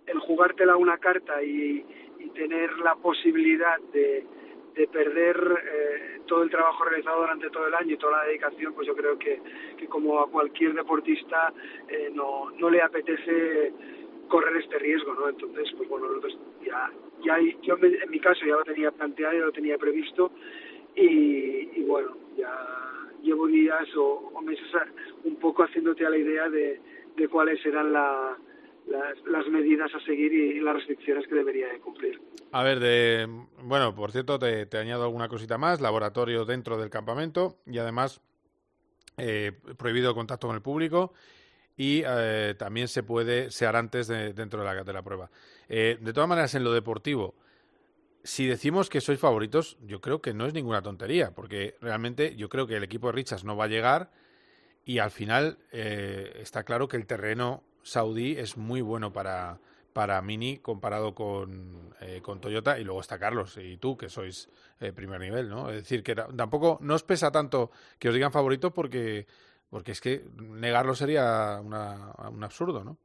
[0.07, 1.86] el jugártela una carta y
[2.20, 4.26] y tener la posibilidad de,
[4.80, 8.73] de perder eh, todo el trabajo realizado durante todo el año y toda la dedicación,
[8.73, 9.41] pues yo creo que,
[9.77, 11.51] que como a cualquier deportista
[11.89, 13.73] eh, no, no le apetece
[14.30, 15.27] correr este riesgo, ¿no?
[15.27, 16.89] Entonces, pues bueno, nosotros ya,
[17.21, 20.32] ya yo en mi caso ya lo tenía planteado, ya lo tenía previsto
[20.95, 22.49] y, y bueno, ya
[23.21, 24.65] llevo días o, o meses
[25.25, 26.80] un poco haciéndote a la idea de,
[27.17, 28.38] de cuáles serán la,
[28.89, 32.19] las, medidas a seguir y, las restricciones que debería de cumplir.
[32.51, 33.27] A ver, de,
[33.63, 38.21] bueno, por cierto, te, añado alguna cosita más, laboratorio dentro del campamento y además
[39.17, 41.13] eh, prohibido contacto con el público
[41.77, 45.29] y eh, también se puede, se antes de, dentro de la, de la prueba.
[45.69, 47.35] Eh, de todas maneras, en lo deportivo,
[48.23, 52.49] si decimos que sois favoritos, yo creo que no es ninguna tontería, porque realmente yo
[52.49, 54.11] creo que el equipo de Richards no va a llegar
[54.83, 59.59] y al final eh, está claro que el terreno saudí es muy bueno para,
[59.93, 64.49] para Mini comparado con, eh, con Toyota y luego está Carlos y tú que sois
[64.79, 65.69] eh, primer nivel, ¿no?
[65.69, 69.25] Es decir, que tampoco no os pesa tanto que os digan favorito porque,
[69.69, 72.97] porque es que negarlo sería una, un absurdo, ¿no?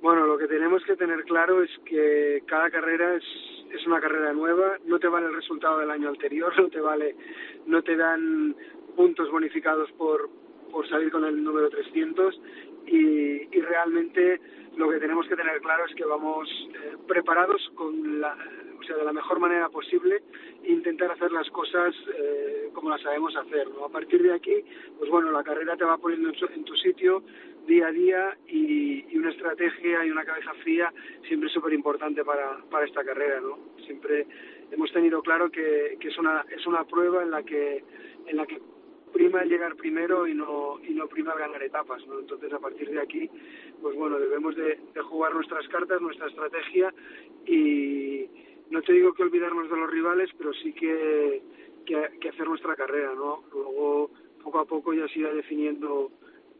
[0.00, 3.24] Bueno, lo que tenemos que tener claro es que cada carrera es,
[3.72, 7.16] es una carrera nueva, no te vale el resultado del año anterior, no te vale,
[7.66, 8.54] no te dan
[8.94, 10.30] puntos bonificados por,
[10.70, 12.40] por salir con el número 300
[12.90, 14.40] y, y realmente
[14.76, 18.36] lo que tenemos que tener claro es que vamos eh, preparados con la,
[18.78, 20.22] o sea, de la mejor manera posible
[20.62, 23.68] e intentar hacer las cosas eh, como las sabemos hacer.
[23.70, 23.86] ¿no?
[23.86, 24.64] A partir de aquí,
[24.96, 27.22] pues bueno, la carrera te va poniendo en, su, en tu sitio
[27.66, 30.92] día a día y, una estrategia y una cabeza fría
[31.26, 33.40] siempre es súper importante para, para esta carrera.
[33.40, 33.58] ¿no?
[33.84, 34.28] Siempre
[34.70, 37.82] hemos tenido claro que, que es, una, es una prueba en la que,
[38.26, 38.60] en la que
[39.08, 42.18] prima el llegar primero y no y no prima el ganar etapas ¿no?
[42.18, 43.30] entonces a partir de aquí
[43.80, 46.92] pues bueno debemos de, jugar nuestras cartas nuestra estrategia
[47.46, 48.26] y
[48.70, 51.42] no te digo que olvidarnos de los rivales pero sí que
[51.86, 54.10] que, que hacer nuestra carrera no luego
[54.42, 56.10] poco a poco ya se irá definiendo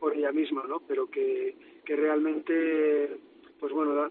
[0.00, 3.18] por ella misma no pero que que realmente
[3.60, 4.10] pues bueno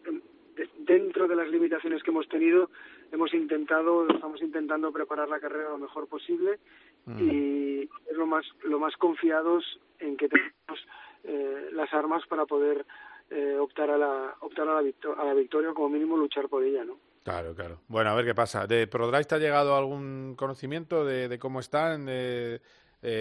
[0.79, 2.69] dentro de las limitaciones que hemos tenido,
[3.11, 6.59] hemos intentado, estamos intentando preparar la carrera lo mejor posible
[7.07, 7.19] mm.
[7.19, 9.63] y es lo más, lo más confiados
[9.99, 10.87] en que tenemos
[11.23, 12.85] eh, las armas para poder
[13.29, 16.85] eh, optar a la optar a la, a la victoria, como mínimo luchar por ella,
[16.85, 16.97] ¿no?
[17.23, 17.81] Claro, claro.
[17.89, 18.67] Bueno, a ver qué pasa.
[18.67, 22.05] ¿De ProDrive te ha llegado algún conocimiento de, de cómo están?
[22.09, 22.59] Eh,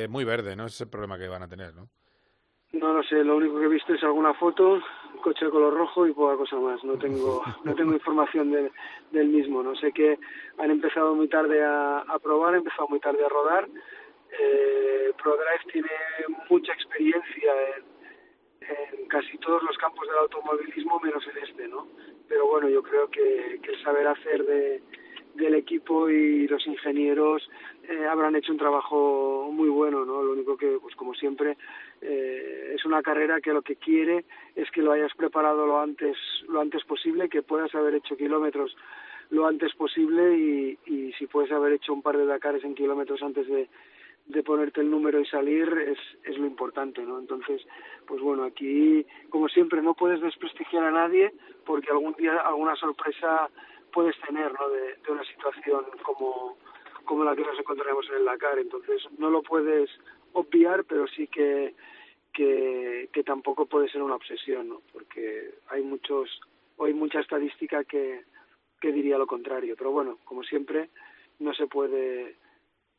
[0.08, 0.66] muy verde, ¿no?
[0.66, 1.88] Ese es el problema que van a tener, ¿no?
[2.72, 4.82] No lo sé, lo único que he visto es alguna foto,
[5.22, 6.82] coche de color rojo y poca cosa más.
[6.84, 8.52] No tengo, no tengo información
[9.10, 9.62] del mismo.
[9.62, 10.18] No sé que
[10.58, 13.68] han empezado muy tarde a, a probar, han empezado muy tarde a rodar.
[14.38, 15.90] Eh, ProDrive tiene
[16.50, 21.86] mucha experiencia en, en, casi todos los campos del automovilismo, menos en este, ¿no?
[22.28, 24.82] Pero bueno, yo creo que, que el saber hacer de,
[25.36, 27.48] del equipo y los ingenieros
[27.88, 30.22] eh, habrán hecho un trabajo muy bueno, ¿no?
[30.22, 31.56] Lo único que, pues como siempre,
[32.00, 34.24] eh, es una carrera que lo que quiere
[34.54, 36.16] es que lo hayas preparado lo antes,
[36.48, 38.76] lo antes posible, que puedas haber hecho kilómetros
[39.30, 43.48] lo antes posible y, si puedes haber hecho un par de Dakares en kilómetros antes
[43.48, 43.68] de,
[44.26, 47.18] de ponerte el número y salir es, es lo importante, ¿no?
[47.18, 47.62] Entonces,
[48.06, 51.32] pues bueno, aquí, como siempre, no puedes desprestigiar a nadie
[51.64, 53.48] porque algún día alguna sorpresa
[53.92, 54.68] puedes tener, ¿no?
[54.68, 56.56] De una situación como,
[57.06, 58.58] como la que nos encontraremos en el Dakar.
[58.58, 59.88] Entonces, no lo puedes
[60.32, 61.74] obviar, pero sí que,
[62.32, 64.82] que, tampoco puede ser una obsesión, ¿no?
[64.92, 66.28] Porque hay muchos,
[66.78, 68.24] hay mucha estadística que,
[68.80, 69.74] que diría lo contrario.
[69.76, 70.90] Pero bueno, como siempre,
[71.38, 72.36] no se puede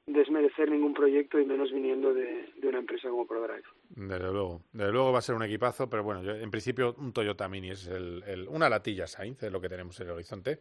[0.07, 3.63] desmerecer ningún proyecto y menos viniendo de, de una empresa como ProDrive.
[3.89, 7.11] Desde luego, desde luego va a ser un equipazo, pero bueno, yo, en principio un
[7.11, 10.59] Toyota Mini es el, una latilla Sainz, es lo que tenemos en el horizonte.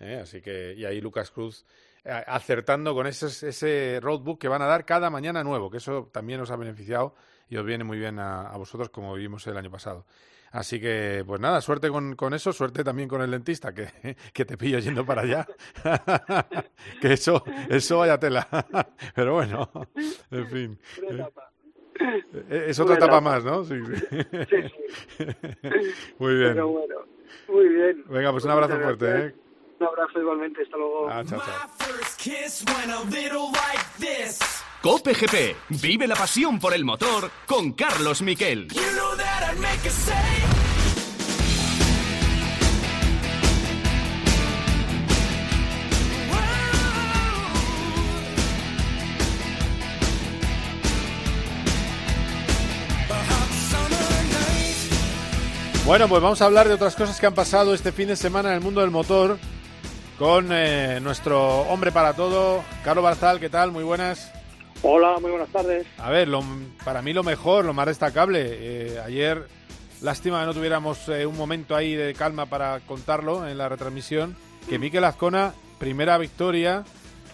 [0.00, 0.18] ¿eh?
[0.22, 1.66] Así que, y ahí Lucas Cruz
[2.26, 6.40] acertando con ese, ese roadbook que van a dar cada mañana nuevo, que eso también
[6.40, 7.14] os ha beneficiado
[7.48, 10.06] y os viene muy bien a, a vosotros como vivimos el año pasado.
[10.52, 13.88] Así que, pues nada, suerte con, con eso, suerte también con el dentista, que,
[14.32, 15.46] que te pillo yendo para allá.
[17.00, 18.48] que eso, eso vaya tela.
[19.14, 19.70] Pero bueno,
[20.30, 20.78] en fin.
[22.48, 23.64] Eh, es otra etapa más, ¿no?
[23.64, 24.16] Sí, sí.
[26.18, 26.54] Muy bien.
[26.54, 26.94] Pero bueno,
[27.48, 28.04] muy bien.
[28.08, 29.34] Venga, pues un abrazo fuerte, ¿eh?
[29.78, 31.08] Un abrazo igualmente, hasta luego.
[31.10, 31.54] Ah, chao, chao.
[34.82, 38.68] Cope GP, vive la pasión por el motor con Carlos Miquel.
[55.84, 58.48] Bueno, pues vamos a hablar de otras cosas que han pasado este fin de semana
[58.48, 59.38] en el mundo del motor
[60.18, 63.70] con eh, nuestro hombre para todo, Carlos Barzal, ¿qué tal?
[63.70, 64.32] Muy buenas.
[64.82, 65.86] Hola, muy buenas tardes.
[65.98, 66.42] A ver, lo,
[66.84, 69.46] para mí lo mejor, lo más destacable, eh, ayer,
[70.02, 74.36] lástima que no tuviéramos eh, un momento ahí de calma para contarlo en la retransmisión,
[74.68, 76.84] que Miquel Azcona, primera victoria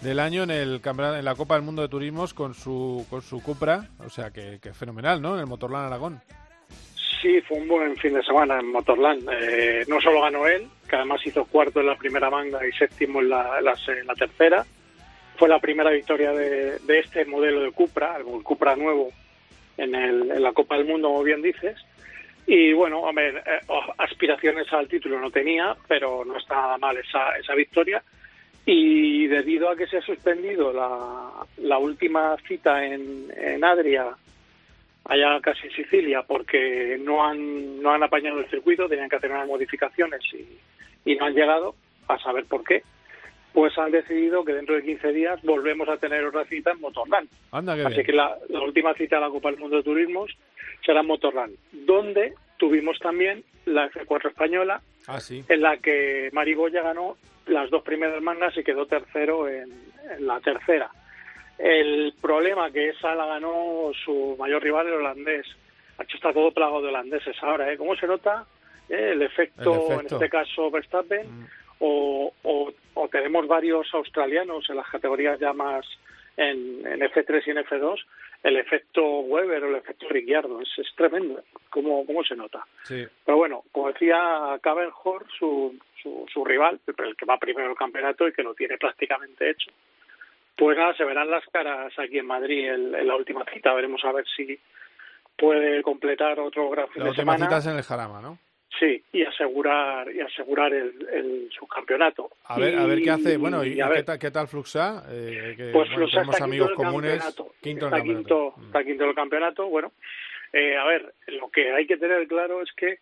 [0.01, 3.41] del año en el en la Copa del Mundo de Turismos con su con su
[3.41, 5.35] Cupra, o sea que, que fenomenal, ¿no?
[5.35, 6.21] En el Motorland Aragón.
[7.21, 9.29] Sí, fue un buen fin de semana en Motorland.
[9.31, 13.21] Eh, no solo ganó él, que además hizo cuarto en la primera manga y séptimo
[13.21, 14.65] en la, en la tercera.
[15.37, 19.11] Fue la primera victoria de, este modelo de Cupra, el Cupra nuevo
[19.77, 21.77] en, el, en la Copa del Mundo, como bien dices.
[22.45, 23.41] Y bueno, eh,
[23.97, 28.03] aspiraciones al título no tenía, pero no está nada mal esa, esa victoria.
[28.65, 34.15] Y debido a que se ha suspendido la, la última cita en, en Adria
[35.05, 39.31] allá casi en Sicilia porque no han, no han apañado el circuito, tenían que hacer
[39.31, 40.47] unas modificaciones y,
[41.05, 41.75] y no han llegado,
[42.07, 42.83] a saber por qué,
[43.53, 47.29] pues han decidido que dentro de 15 días volvemos a tener otra cita en Motorland.
[47.51, 50.31] Así que la, la, última cita de la Copa del Mundo de Turismos
[50.83, 55.43] será en Motorland, donde tuvimos también la F4 española, ah, sí.
[55.47, 59.69] en la que Marigoya ganó las dos primeras mangas y quedó tercero en,
[60.17, 60.89] en la tercera.
[61.57, 65.45] El problema que esa la ganó su mayor rival, el holandés.
[65.99, 67.77] Hecho está todo plagado de holandeses ahora, ¿eh?
[67.77, 68.45] ¿Cómo se nota
[68.89, 69.11] eh?
[69.13, 69.99] el, efecto, El efecto.
[69.99, 71.27] en este caso, Verstappen?
[71.27, 71.47] Mm.
[71.79, 75.85] O, o, o tenemos varios australianos en las categorías ya más
[76.37, 77.97] en, en F3 y en F2,
[78.43, 80.61] el efecto Weber o el efecto Ricciardo.
[80.61, 81.43] Es, es tremendo ¿eh?
[81.69, 82.65] cómo, cómo se nota.
[82.83, 83.05] Sí.
[83.25, 88.27] Pero bueno, como decía Cavenhor, su, su, su rival, el que va primero el campeonato
[88.27, 89.71] y que lo tiene prácticamente hecho,
[90.55, 93.73] pues nada, se verán las caras aquí en Madrid en, en la última cita.
[93.73, 94.57] Veremos a ver si
[95.37, 97.45] puede completar otro gran fin La de última semana.
[97.45, 98.37] cita es en el Jarama, ¿no?
[98.79, 102.29] Sí, y asegurar y asegurar el, el subcampeonato.
[102.45, 103.37] A ver, a ver qué hace.
[103.37, 105.03] Bueno, ¿y, y a qué, ver, tal, qué tal Fluxa?
[105.09, 107.11] Eh, que, pues bueno, tenemos está amigos quinto comunes.
[107.23, 107.53] campeonato.
[107.61, 108.65] Quinto está, quinto, campeonato.
[108.65, 109.67] está quinto del campeonato.
[109.67, 109.91] Bueno,
[110.51, 112.97] eh, a ver, lo que hay que tener claro es que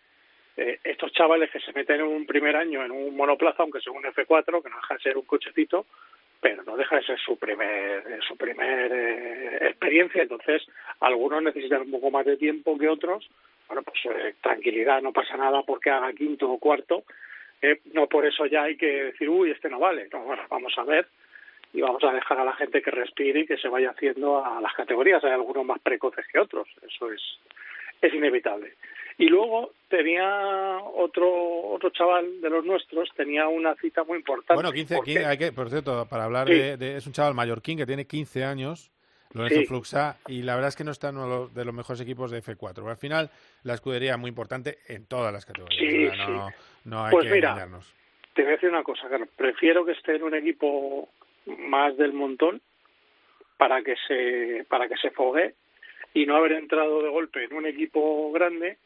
[0.58, 3.94] eh, estos chavales que se meten en un primer año en un monoplaza, aunque sea
[3.94, 5.86] un F4, que no deja de ser un cochecito,
[6.42, 10.64] pero no deja de ser su primer su primer eh, experiencia entonces
[11.00, 13.30] algunos necesitan un poco más de tiempo que otros
[13.72, 17.04] bueno pues eh, tranquilidad no pasa nada porque haga quinto o cuarto.
[17.62, 20.74] Eh, no por eso ya hay que decir uy este no vale no bueno vamos
[20.78, 21.08] a ver
[21.74, 24.60] y vamos a dejar a la gente que respire y que se vaya haciendo a
[24.60, 25.24] las categorías.
[25.24, 27.22] Hay algunos más precoces que otros eso es
[28.02, 28.74] es inevitable.
[29.18, 31.30] Y luego tenía otro
[31.70, 34.56] otro chaval de los nuestros, tenía una cita muy importante.
[34.56, 38.06] Bueno, 15, hay que, por cierto, para hablar de, Es un chaval mallorquín que tiene
[38.06, 38.92] 15 años,
[39.34, 42.32] Lorenzo Fluxa, y la verdad es que no está en uno de los mejores equipos
[42.32, 42.90] de F4.
[42.90, 43.30] al final,
[43.64, 46.18] la escudería es muy importante en todas las categorías.
[46.18, 46.50] no,
[46.86, 47.94] no, hay pues que mira, engañarnos.
[48.34, 49.30] Te voy a decir una cosa, Carlos.
[49.36, 51.10] Prefiero que esté en un equipo
[51.46, 52.62] más del montón
[53.58, 55.56] para que se para que se fogue
[56.14, 58.78] y no haber entrado de golpe en un equipo grande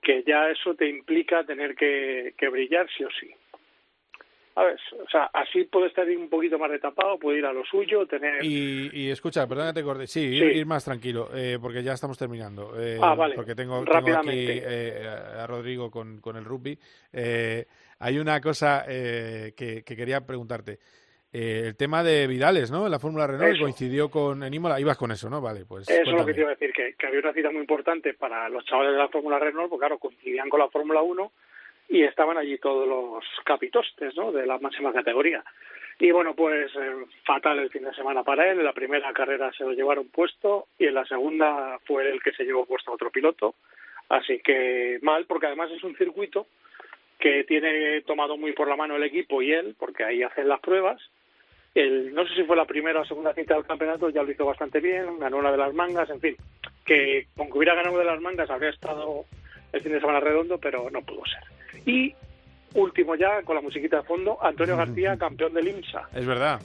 [0.00, 3.34] que ya eso te implica tener que, que brillar sí o sí.
[4.58, 7.64] A ver, o sea, así puede estar un poquito más retapado, puede ir a lo
[7.64, 8.44] suyo, tener...
[8.44, 12.18] Y, y escucha, perdón que te corte, sí, Ir, más tranquilo, eh, porque ya estamos
[12.18, 12.72] terminando.
[12.76, 15.06] Eh, ah, vale, Porque tengo, tengo aquí eh,
[15.38, 16.76] a Rodrigo con, con el rugby.
[17.12, 17.66] Eh,
[18.00, 20.80] hay una cosa eh, que, que quería preguntarte.
[21.30, 22.86] Eh, el tema de Vidales, ¿no?
[22.86, 24.80] En la Fórmula Renault coincidió con en Imola.
[24.80, 25.40] Ibas con eso, ¿no?
[25.40, 25.88] Vale, pues.
[25.88, 28.48] Eso es lo que te iba a decir, que, había una cita muy importante para
[28.48, 31.32] los chavales de la Fórmula Renault, porque claro, coincidían con la Fórmula 1
[31.88, 34.32] y estaban allí todos los capitostes, ¿no?
[34.32, 35.42] De la máxima categoría.
[35.98, 38.58] Y bueno, pues eh, fatal el fin de semana para él.
[38.58, 42.32] En la primera carrera se lo llevaron puesto y en la segunda fue el que
[42.32, 43.54] se llevó puesto a otro piloto.
[44.08, 46.46] Así que mal, porque además es un circuito
[47.18, 50.60] que tiene tomado muy por la mano el equipo y él, porque ahí hacen las
[50.60, 51.00] pruebas
[51.74, 54.44] el, no sé si fue la primera o segunda cita del campeonato, ya lo hizo
[54.44, 56.36] bastante bien, ganó una de las mangas, en fin,
[56.84, 59.24] que aunque hubiera ganado de las mangas habría estado
[59.72, 61.57] el fin de semana redondo, pero no pudo ser.
[61.86, 62.14] Y
[62.74, 66.08] último ya, con la musiquita de fondo, Antonio García, campeón del IMSA.
[66.14, 66.60] Es verdad.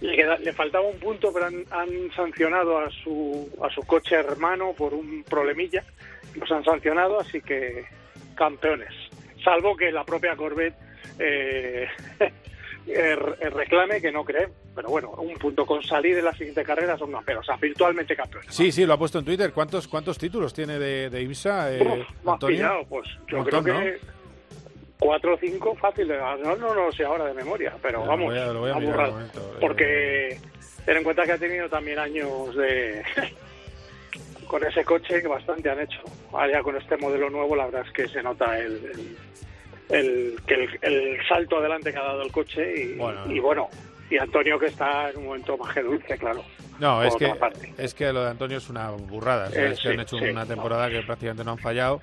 [0.00, 4.74] Le, le faltaba un punto, pero han, han, sancionado a su, a su coche hermano
[4.74, 5.82] por un problemilla.
[6.34, 7.84] Los han sancionado, así que
[8.34, 8.92] campeones.
[9.42, 10.76] Salvo que la propia Corvette
[11.18, 11.88] eh,
[12.88, 16.96] Eh, reclame que no cree, pero bueno, un punto con salir en la siguiente carrera
[16.96, 18.54] son campeones, o sea, virtualmente campeones.
[18.54, 19.52] Sí, sí, lo ha puesto en Twitter.
[19.52, 22.86] ¿Cuántos cuántos títulos tiene de, de IMSA, eh, Antonio?
[22.88, 23.98] pues yo creo que
[24.98, 26.18] cuatro o cinco fáciles.
[26.42, 29.40] No, no, no sé ahora de memoria, pero vamos, lo voy a, mirar eh.
[29.60, 30.38] porque
[30.84, 33.02] ten en cuenta que ha tenido también años de
[34.46, 36.00] con ese coche que bastante han hecho.
[36.32, 39.16] Allá con este modelo nuevo, la verdad es que se nota el
[39.88, 42.96] el, que el, salto adelante que ha dado el coche y
[43.38, 43.68] bueno.
[44.10, 46.42] y Antonio que está en un momento más que dulce, claro.
[46.78, 47.32] No, es que,
[47.78, 49.48] es que lo de Antonio es una burrada.
[49.48, 52.02] es que han hecho una temporada que prácticamente no han fallado.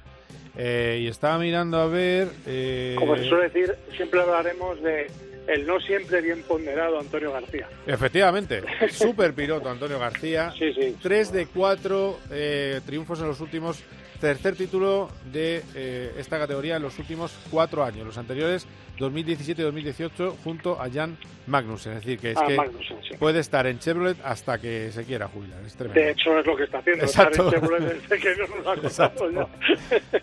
[0.56, 2.30] Eh, y estaba mirando a ver...
[2.46, 2.96] Eh...
[2.98, 5.08] Como se suele decir, siempre hablaremos de
[5.48, 7.68] el no siempre bien ponderado Antonio García.
[7.86, 10.54] Efectivamente, super piloto Antonio García.
[10.58, 10.96] Sí, sí.
[11.02, 13.84] Tres de cuatro eh, triunfos en los últimos
[14.24, 18.06] tercer título de eh, esta categoría en los últimos cuatro años.
[18.06, 18.66] Los anteriores,
[18.98, 21.92] 2017 y 2018, junto a Jan Magnussen.
[21.92, 25.60] Es decir, que es ah, que puede estar en Chevrolet hasta que se quiera jubilar.
[25.62, 27.04] de hecho, es lo que está haciendo.
[27.04, 27.50] Exacto.
[27.50, 28.36] Estar en Chevrolet que
[29.34, 29.50] no ha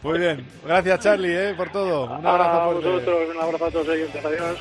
[0.02, 0.46] Muy bien.
[0.64, 2.04] Gracias, Charlie, eh, por todo.
[2.04, 4.08] Un abrazo a vosotros, un abrazo a todos ellos.
[4.24, 4.58] Adiós.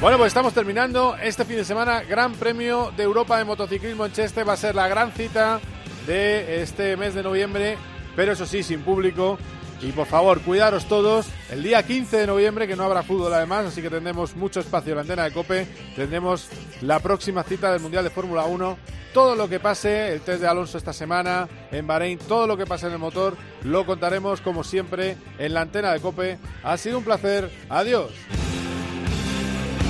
[0.00, 2.02] Bueno, pues estamos terminando este fin de semana.
[2.02, 4.42] Gran Premio de Europa de Motociclismo en Cheste.
[4.42, 5.60] Va a ser la gran cita
[6.06, 7.76] de este mes de noviembre,
[8.14, 9.38] pero eso sí, sin público.
[9.82, 11.26] Y por favor, cuidaros todos.
[11.50, 14.92] El día 15 de noviembre, que no habrá fútbol además, así que tendremos mucho espacio
[14.92, 15.66] en la antena de Cope.
[15.94, 16.48] Tendremos
[16.80, 18.78] la próxima cita del Mundial de Fórmula 1.
[19.12, 22.66] Todo lo que pase, el test de Alonso esta semana en Bahrein, todo lo que
[22.66, 26.38] pase en el motor, lo contaremos como siempre en la antena de Cope.
[26.62, 27.50] Ha sido un placer.
[27.68, 28.10] Adiós.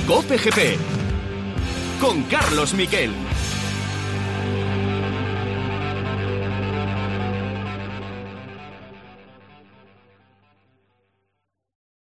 [0.06, 0.78] Cope GP
[2.00, 3.12] con Carlos Miquel.